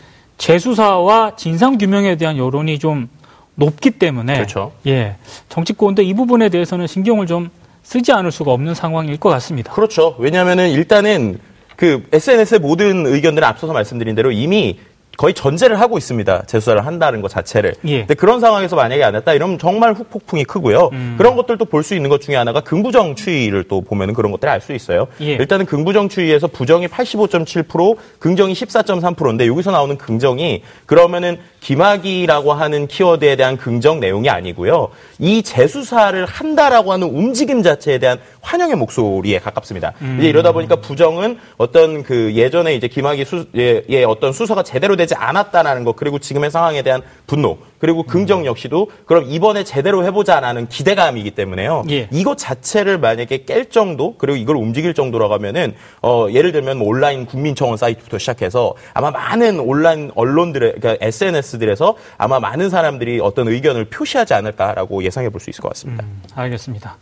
재수사와 0.41 1.37
진상 1.37 1.77
규명에 1.77 2.17
대한 2.17 2.39
여론이 2.39 2.79
좀 2.79 3.09
높기 3.57 3.91
때문에 3.91 4.35
그렇죠. 4.35 4.73
예. 4.87 5.17
정치권도 5.51 6.01
이 6.01 6.15
부분에 6.15 6.49
대해서는 6.49 6.87
신경을 6.87 7.27
좀 7.27 7.51
쓰지 7.83 8.11
않을 8.13 8.33
수가 8.33 8.51
없는 8.53 8.75
상황일 8.75 9.19
것 9.19 9.29
같습니다. 9.29 9.73
그렇죠. 9.73 10.17
왜냐하면은 10.19 10.71
일단은 10.71 11.39
그 11.77 12.07
SNS의 12.13 12.61
모든 12.61 13.07
의견들은 13.07 13.47
앞서서 13.47 13.75
말씀드린 13.75 14.15
대로 14.15 14.33
이미 14.33 14.79
거의 15.21 15.35
전제를 15.35 15.79
하고 15.79 15.99
있습니다. 15.99 16.45
재수사를 16.47 16.87
한다는 16.87 17.21
것 17.21 17.31
자체를. 17.31 17.75
예. 17.85 17.99
근데 17.99 18.15
그런 18.15 18.41
상황에서 18.41 18.75
만약에 18.75 19.05
안 19.05 19.15
했다 19.15 19.35
이러면 19.35 19.59
정말 19.59 19.93
후폭풍이 19.93 20.45
크고요. 20.45 20.89
음. 20.95 21.17
그런 21.19 21.37
것들도 21.37 21.67
볼 21.67 21.83
수 21.83 21.95
있는 21.95 22.09
것 22.09 22.23
중에 22.23 22.37
하나가 22.37 22.61
긍부정 22.61 23.17
추이를 23.17 23.65
또 23.65 23.83
보면은 23.83 24.15
그런 24.15 24.33
것들을 24.33 24.51
알 24.51 24.63
수 24.63 24.73
있어요. 24.73 25.09
예. 25.21 25.33
일단은 25.33 25.67
긍부정 25.67 26.09
추이에서 26.09 26.47
부정이 26.47 26.87
85.7%, 26.89 27.97
긍정이 28.19 28.55
14.3%인데 28.55 29.47
여기서 29.47 29.71
나오는 29.71 29.99
긍정이 29.99 30.63
그러면은 30.87 31.39
김학이라고 31.61 32.55
하는 32.55 32.87
키워드에 32.87 33.37
대한 33.37 33.59
긍정 33.59 34.01
내용이 34.01 34.31
아니고요. 34.31 34.89
이 35.19 35.43
재수사를 35.43 36.25
한다라고 36.25 36.93
하는 36.93 37.09
움직임 37.09 37.63
자체에 37.63 37.99
대한 37.99 38.19
환영의 38.41 38.77
목소리에 38.77 39.39
가깝습니다. 39.39 39.93
이제 40.19 40.29
이러다 40.29 40.53
보니까 40.53 40.77
부정은 40.77 41.39
어떤 41.59 42.03
그 42.03 42.33
예전에 42.35 42.75
이제 42.75 42.89
김학이 42.89 43.25
수, 43.27 43.47
예, 43.57 43.83
예, 43.91 44.05
어떤 44.05 44.33
수사가 44.33 44.63
제대로 44.63 44.97
되지 44.97 45.10
않았다라는 45.15 45.85
것 45.85 45.97
그리고 45.97 46.19
지금의 46.19 46.51
상황에 46.51 46.83
대한 46.83 47.03
분노 47.27 47.59
그리고 47.79 48.03
긍정 48.03 48.45
역시도 48.45 48.91
그럼 49.07 49.25
이번에 49.27 49.65
제대로 49.65 50.05
해보자라는 50.05 50.69
기대감이기 50.69 51.31
때문에요. 51.33 51.85
예. 51.91 52.09
이것 52.13 52.37
자체를 52.37 52.99
만약에 52.99 53.45
깰 53.45 53.71
정도 53.71 54.17
그리고 54.19 54.37
이걸 54.37 54.57
움직일 54.57 54.93
정도라고 54.95 55.33
하면은 55.35 55.75
어, 56.03 56.27
예를 56.31 56.53
들면 56.53 56.79
뭐 56.79 56.89
온라인 56.89 57.25
국민청원 57.27 57.77
사이트부터 57.79 58.19
시작해서 58.19 58.75
아마 58.93 59.11
많은 59.11 59.61
온라인 59.61 60.11
언론들의 60.15 60.75
그러니까 60.79 61.05
SNS들에서 61.07 61.97
아마 62.19 62.39
많은 62.39 62.69
사람들이 62.71 63.21
어떤 63.21 63.49
의견을 63.49 63.87
표시하지 63.87 64.35
않을까라고 64.35 65.03
예상해 65.03 65.29
볼 65.31 65.41
수 65.41 65.49
있을 65.49 65.63
것 65.63 65.71
같습니다. 65.71 66.05
알겠습니다. 66.35 66.99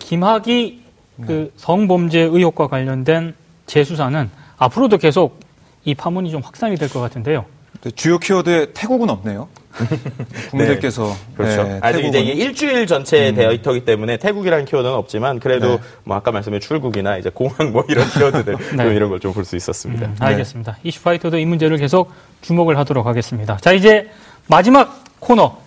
김학이 0.00 0.82
그 1.24 1.52
성범죄 1.56 2.18
의혹과 2.20 2.66
관련된 2.66 3.34
재수사는 3.66 4.28
앞으로도 4.58 4.98
계속 4.98 5.38
이 5.86 5.94
파문이 5.94 6.30
좀 6.30 6.42
확산이 6.44 6.76
될 6.76 6.88
것 6.90 7.00
같은데요. 7.00 7.44
근데 7.72 7.94
주요 7.94 8.18
키워드에 8.18 8.72
태국은 8.74 9.08
없네요. 9.10 9.48
국민들께서 10.50 11.14
그렇죠. 11.36 11.62
네, 11.64 11.78
아직 11.82 12.04
이제 12.04 12.18
이게 12.20 12.30
태국은 12.32 12.46
일주일 12.46 12.86
전체 12.86 13.32
데이터이기 13.32 13.84
때문에 13.84 14.16
태국이라는 14.16 14.64
키워드는 14.64 14.94
없지만 14.96 15.38
그래도 15.38 15.76
네. 15.76 15.82
뭐 16.04 16.16
아까 16.16 16.32
말씀해 16.32 16.58
출국이나 16.60 17.18
이제 17.18 17.30
공항 17.32 17.72
뭐 17.72 17.84
이런 17.88 18.08
키워드들 18.08 18.56
네. 18.76 18.84
좀 18.84 18.92
이런 18.92 19.10
걸 19.10 19.20
좀 19.20 19.32
볼 19.34 19.44
수 19.44 19.54
있었습니다. 19.56 20.06
음, 20.06 20.16
알겠습니다. 20.18 20.78
이슈파이터도 20.82 21.38
이 21.38 21.44
문제를 21.44 21.76
계속 21.76 22.10
주목을 22.40 22.78
하도록 22.78 23.06
하겠습니다. 23.06 23.58
자, 23.58 23.72
이제 23.72 24.08
마지막 24.46 25.04
코너 25.20 25.58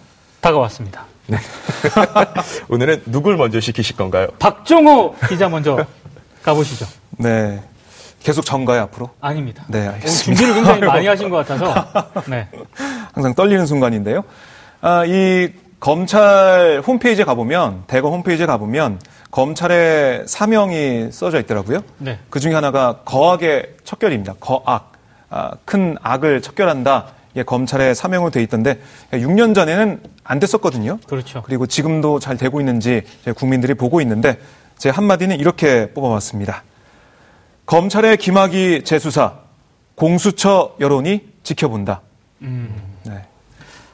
다가왔습니다. 0.41 1.05
오늘은 2.69 3.03
누굴 3.05 3.38
먼저 3.38 3.60
시키실 3.60 3.95
건가요? 3.95 4.27
박정호 4.39 5.15
기자 5.29 5.47
먼저 5.49 5.86
가보시죠. 6.41 6.88
네 7.17 7.62
계속 8.21 8.45
전가요 8.45 8.82
앞으로? 8.84 9.10
아닙니다. 9.21 9.63
네 9.67 9.88
알겠습니다. 9.88 10.23
준비를 10.23 10.53
굉장히 10.53 10.82
많이 10.82 11.08
하신 11.08 11.29
것 11.29 11.38
같아서. 11.47 11.86
네. 12.27 12.47
항상 13.13 13.34
떨리는 13.34 13.65
순간인데요. 13.65 14.23
아, 14.82 15.03
이 15.05 15.49
검찰 15.79 16.82
홈페이지에 16.86 17.23
가보면 17.25 17.84
대검 17.88 18.13
홈페이지에 18.13 18.45
가보면 18.45 18.99
검찰의 19.32 20.23
사명이 20.27 21.10
써져 21.12 21.39
있더라고요. 21.39 21.82
네. 21.99 22.19
그 22.29 22.39
중에 22.39 22.53
하나가 22.53 22.99
거악의 23.05 23.75
척결입니다. 23.84 24.36
거악. 24.39 24.93
아, 25.29 25.51
큰 25.65 25.95
악을 26.01 26.41
척결한다. 26.41 27.08
이게 27.34 27.43
검찰의 27.43 27.93
사명으로 27.93 28.32
돼 28.32 28.41
있던데 28.41 28.79
6년 29.12 29.53
전에는 29.53 30.01
안 30.23 30.39
됐었거든요. 30.39 30.97
그렇죠. 31.08 31.43
그리고 31.45 31.67
지금도 31.67 32.19
잘 32.19 32.38
되고 32.38 32.60
있는지 32.60 33.03
국민들이 33.36 33.75
보고 33.75 34.01
있는데 34.01 34.39
제 34.77 34.89
한마디는 34.89 35.39
이렇게 35.39 35.91
뽑아봤습니다. 35.93 36.63
검찰의 37.73 38.17
김학의 38.17 38.84
재수사 38.84 39.34
공수처 39.93 40.73
여론이 40.79 41.21
지켜본다. 41.43 42.01
네. 42.39 43.25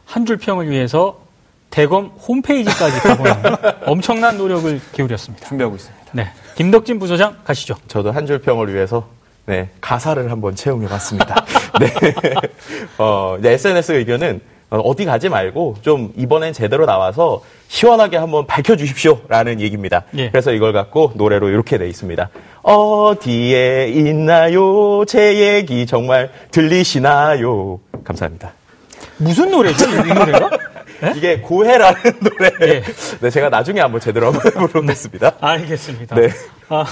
한 0.06 0.26
줄 0.26 0.38
평을 0.38 0.70
위해서 0.70 1.20
대검 1.72 2.06
홈페이지까지 2.26 3.00
가보는 3.00 3.34
엄청난 3.86 4.38
노력을 4.38 4.80
기울였습니다. 4.94 5.46
준비하고 5.50 5.76
있습니다. 5.76 6.06
네. 6.14 6.30
김덕진 6.56 7.00
부소장 7.00 7.36
가시죠. 7.44 7.76
저도 7.90 8.14
한 8.14 8.26
줄 8.26 8.40
평을 8.40 8.74
위해서 8.74 9.10
네, 9.46 9.70
가사를 9.82 10.32
한번 10.32 10.56
채용해 10.56 10.88
봤습니다. 10.88 11.36
네. 11.82 11.92
어, 12.98 13.36
이제 13.40 13.52
SNS 13.52 13.92
의견은 13.92 14.40
어, 14.72 14.78
어디 14.80 15.04
가지 15.06 15.28
말고 15.28 15.76
좀 15.82 16.14
이번엔 16.16 16.54
제대로 16.54 16.86
나와서 16.86 17.44
시원하게 17.68 18.18
한번 18.18 18.48
밝혀 18.48 18.76
주십시오라는 18.78 19.60
얘기입니다. 19.60 20.04
예. 20.18 20.30
그래서 20.32 20.52
이걸 20.54 20.72
갖고 20.72 21.12
노래로 21.16 21.50
이렇게 21.50 21.78
돼 21.78 21.88
있습니다. 21.90 22.30
어디에 22.66 23.90
있나요? 23.90 25.06
제 25.06 25.38
얘기 25.38 25.86
정말 25.86 26.32
들리시나요? 26.50 27.80
감사합니다. 28.04 28.54
무슨 29.18 29.52
노래죠? 29.52 29.86
이 29.88 30.14
노래가? 30.14 30.50
이게 31.16 31.40
고해라는 31.42 32.02
노래. 32.22 32.52
예. 32.62 32.84
네, 33.22 33.30
제가 33.30 33.50
나중에 33.50 33.82
한번 33.82 34.02
제대로 34.02 34.32
한번 34.34 34.42
해보겠습니다. 34.68 35.34
알겠습니다. 35.40 36.16
네. 36.16 36.30
아, 36.70 36.86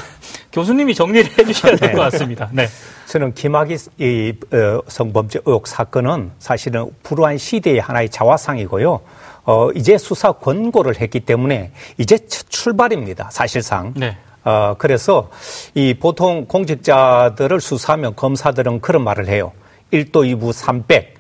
교수님이 0.52 0.94
정리를 0.94 1.32
해주셔야 1.40 1.76
될 1.78 1.94
것 1.94 2.02
같습니다. 2.12 2.50
네. 2.52 2.68
저는 3.08 3.34
김학의 3.34 3.78
이 3.98 4.34
어, 4.52 4.80
성범죄 4.88 5.40
의혹 5.46 5.66
사건은 5.68 6.34
사실은 6.38 6.92
불우한 7.02 7.40
시대의 7.40 7.80
하나의 7.80 8.10
자화상이고요. 8.10 9.00
어, 9.46 9.70
이제 9.74 9.98
수사 9.98 10.34
권고를 10.34 11.02
했기 11.02 11.20
때문에 11.22 11.72
이제 11.98 12.20
첫 12.28 12.48
출발입니다. 12.48 13.30
사실상. 13.32 13.94
네. 13.96 14.16
어, 14.44 14.76
그래서 14.78 15.30
이 15.74 15.94
보통 15.94 16.46
공직자들을 16.46 17.60
수사하면 17.62 18.16
검사들은 18.16 18.82
그런 18.82 19.04
말을 19.04 19.28
해요. 19.28 19.52
1도, 19.92 20.12
2부, 20.12 20.52
300. 20.52 21.14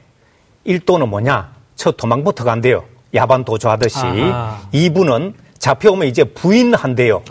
1도는 0.65 1.07
뭐냐? 1.07 1.53
첫 1.75 1.97
도망부터 1.97 2.43
간대요. 2.43 2.83
야반 3.13 3.45
도주하듯이. 3.45 3.99
아하. 3.99 4.59
2부는 4.73 5.33
잡혀오면 5.59 6.07
이제 6.07 6.23
부인한대요. 6.23 7.23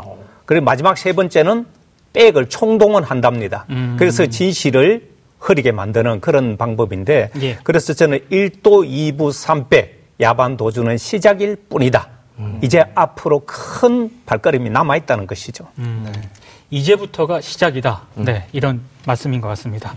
그리고 0.45 0.65
마지막 0.65 0.97
세 0.97 1.13
번째는 1.13 1.67
백을 2.13 2.49
총동원 2.49 3.05
한답니다. 3.05 3.67
음. 3.71 3.97
그래서 3.99 4.27
진실을 4.27 5.11
흐리게 5.39 5.73
만드는 5.73 6.21
그런 6.21 6.57
방법인데 6.57 7.31
예. 7.41 7.59
그래서 7.65 7.93
저는 7.95 8.21
1도, 8.31 8.63
2부, 8.63 9.33
3배 9.33 9.89
야반 10.21 10.57
도주는 10.57 10.97
시작일 10.99 11.57
뿐이다. 11.69 12.09
음. 12.39 12.59
이제 12.63 12.83
앞으로 12.95 13.43
큰 13.47 14.11
발걸음이 14.27 14.71
남아 14.71 14.97
있다는 14.97 15.27
것이죠. 15.27 15.69
이제부터가 16.71 17.41
시작이다. 17.41 18.03
네. 18.15 18.47
이런 18.53 18.81
말씀인 19.07 19.41
것 19.41 19.49
같습니다. 19.49 19.95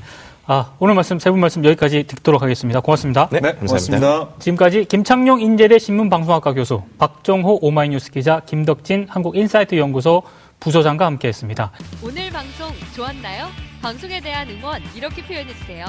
아, 0.48 0.74
오늘 0.78 0.94
말씀, 0.94 1.18
세 1.18 1.32
분 1.32 1.40
말씀 1.40 1.66
여기까지 1.66 2.04
듣도록 2.04 2.42
하겠습니다. 2.44 2.80
고맙습니다. 2.80 3.30
네, 3.32 3.40
네, 3.40 3.56
감사합니다. 3.56 3.98
고맙습니다. 4.00 4.40
지금까지 4.40 4.86
김창룡 4.86 5.42
인재대 5.42 5.80
신문방송학과 5.80 6.54
교수, 6.54 6.84
박정호 7.00 7.60
오마이뉴스 7.64 8.12
기자, 8.12 8.42
김덕진 8.42 9.08
한국인사이트 9.10 9.76
연구소 9.76 10.22
부소장과 10.60 11.06
함께했습니다. 11.08 11.72
오늘 12.04 12.30
방송 12.30 12.70
좋았나요? 12.96 13.48
방송에 13.82 14.20
대한 14.22 14.48
응원 14.50 14.82
이렇게 14.94 15.24
표현해 15.26 15.52
주세요. 15.54 15.86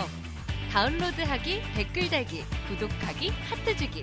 다운로드하기, 0.72 1.62
댓글 1.76 2.08
달기, 2.10 2.42
구독하기, 2.68 3.32
하트 3.50 3.76
주기. 3.76 4.02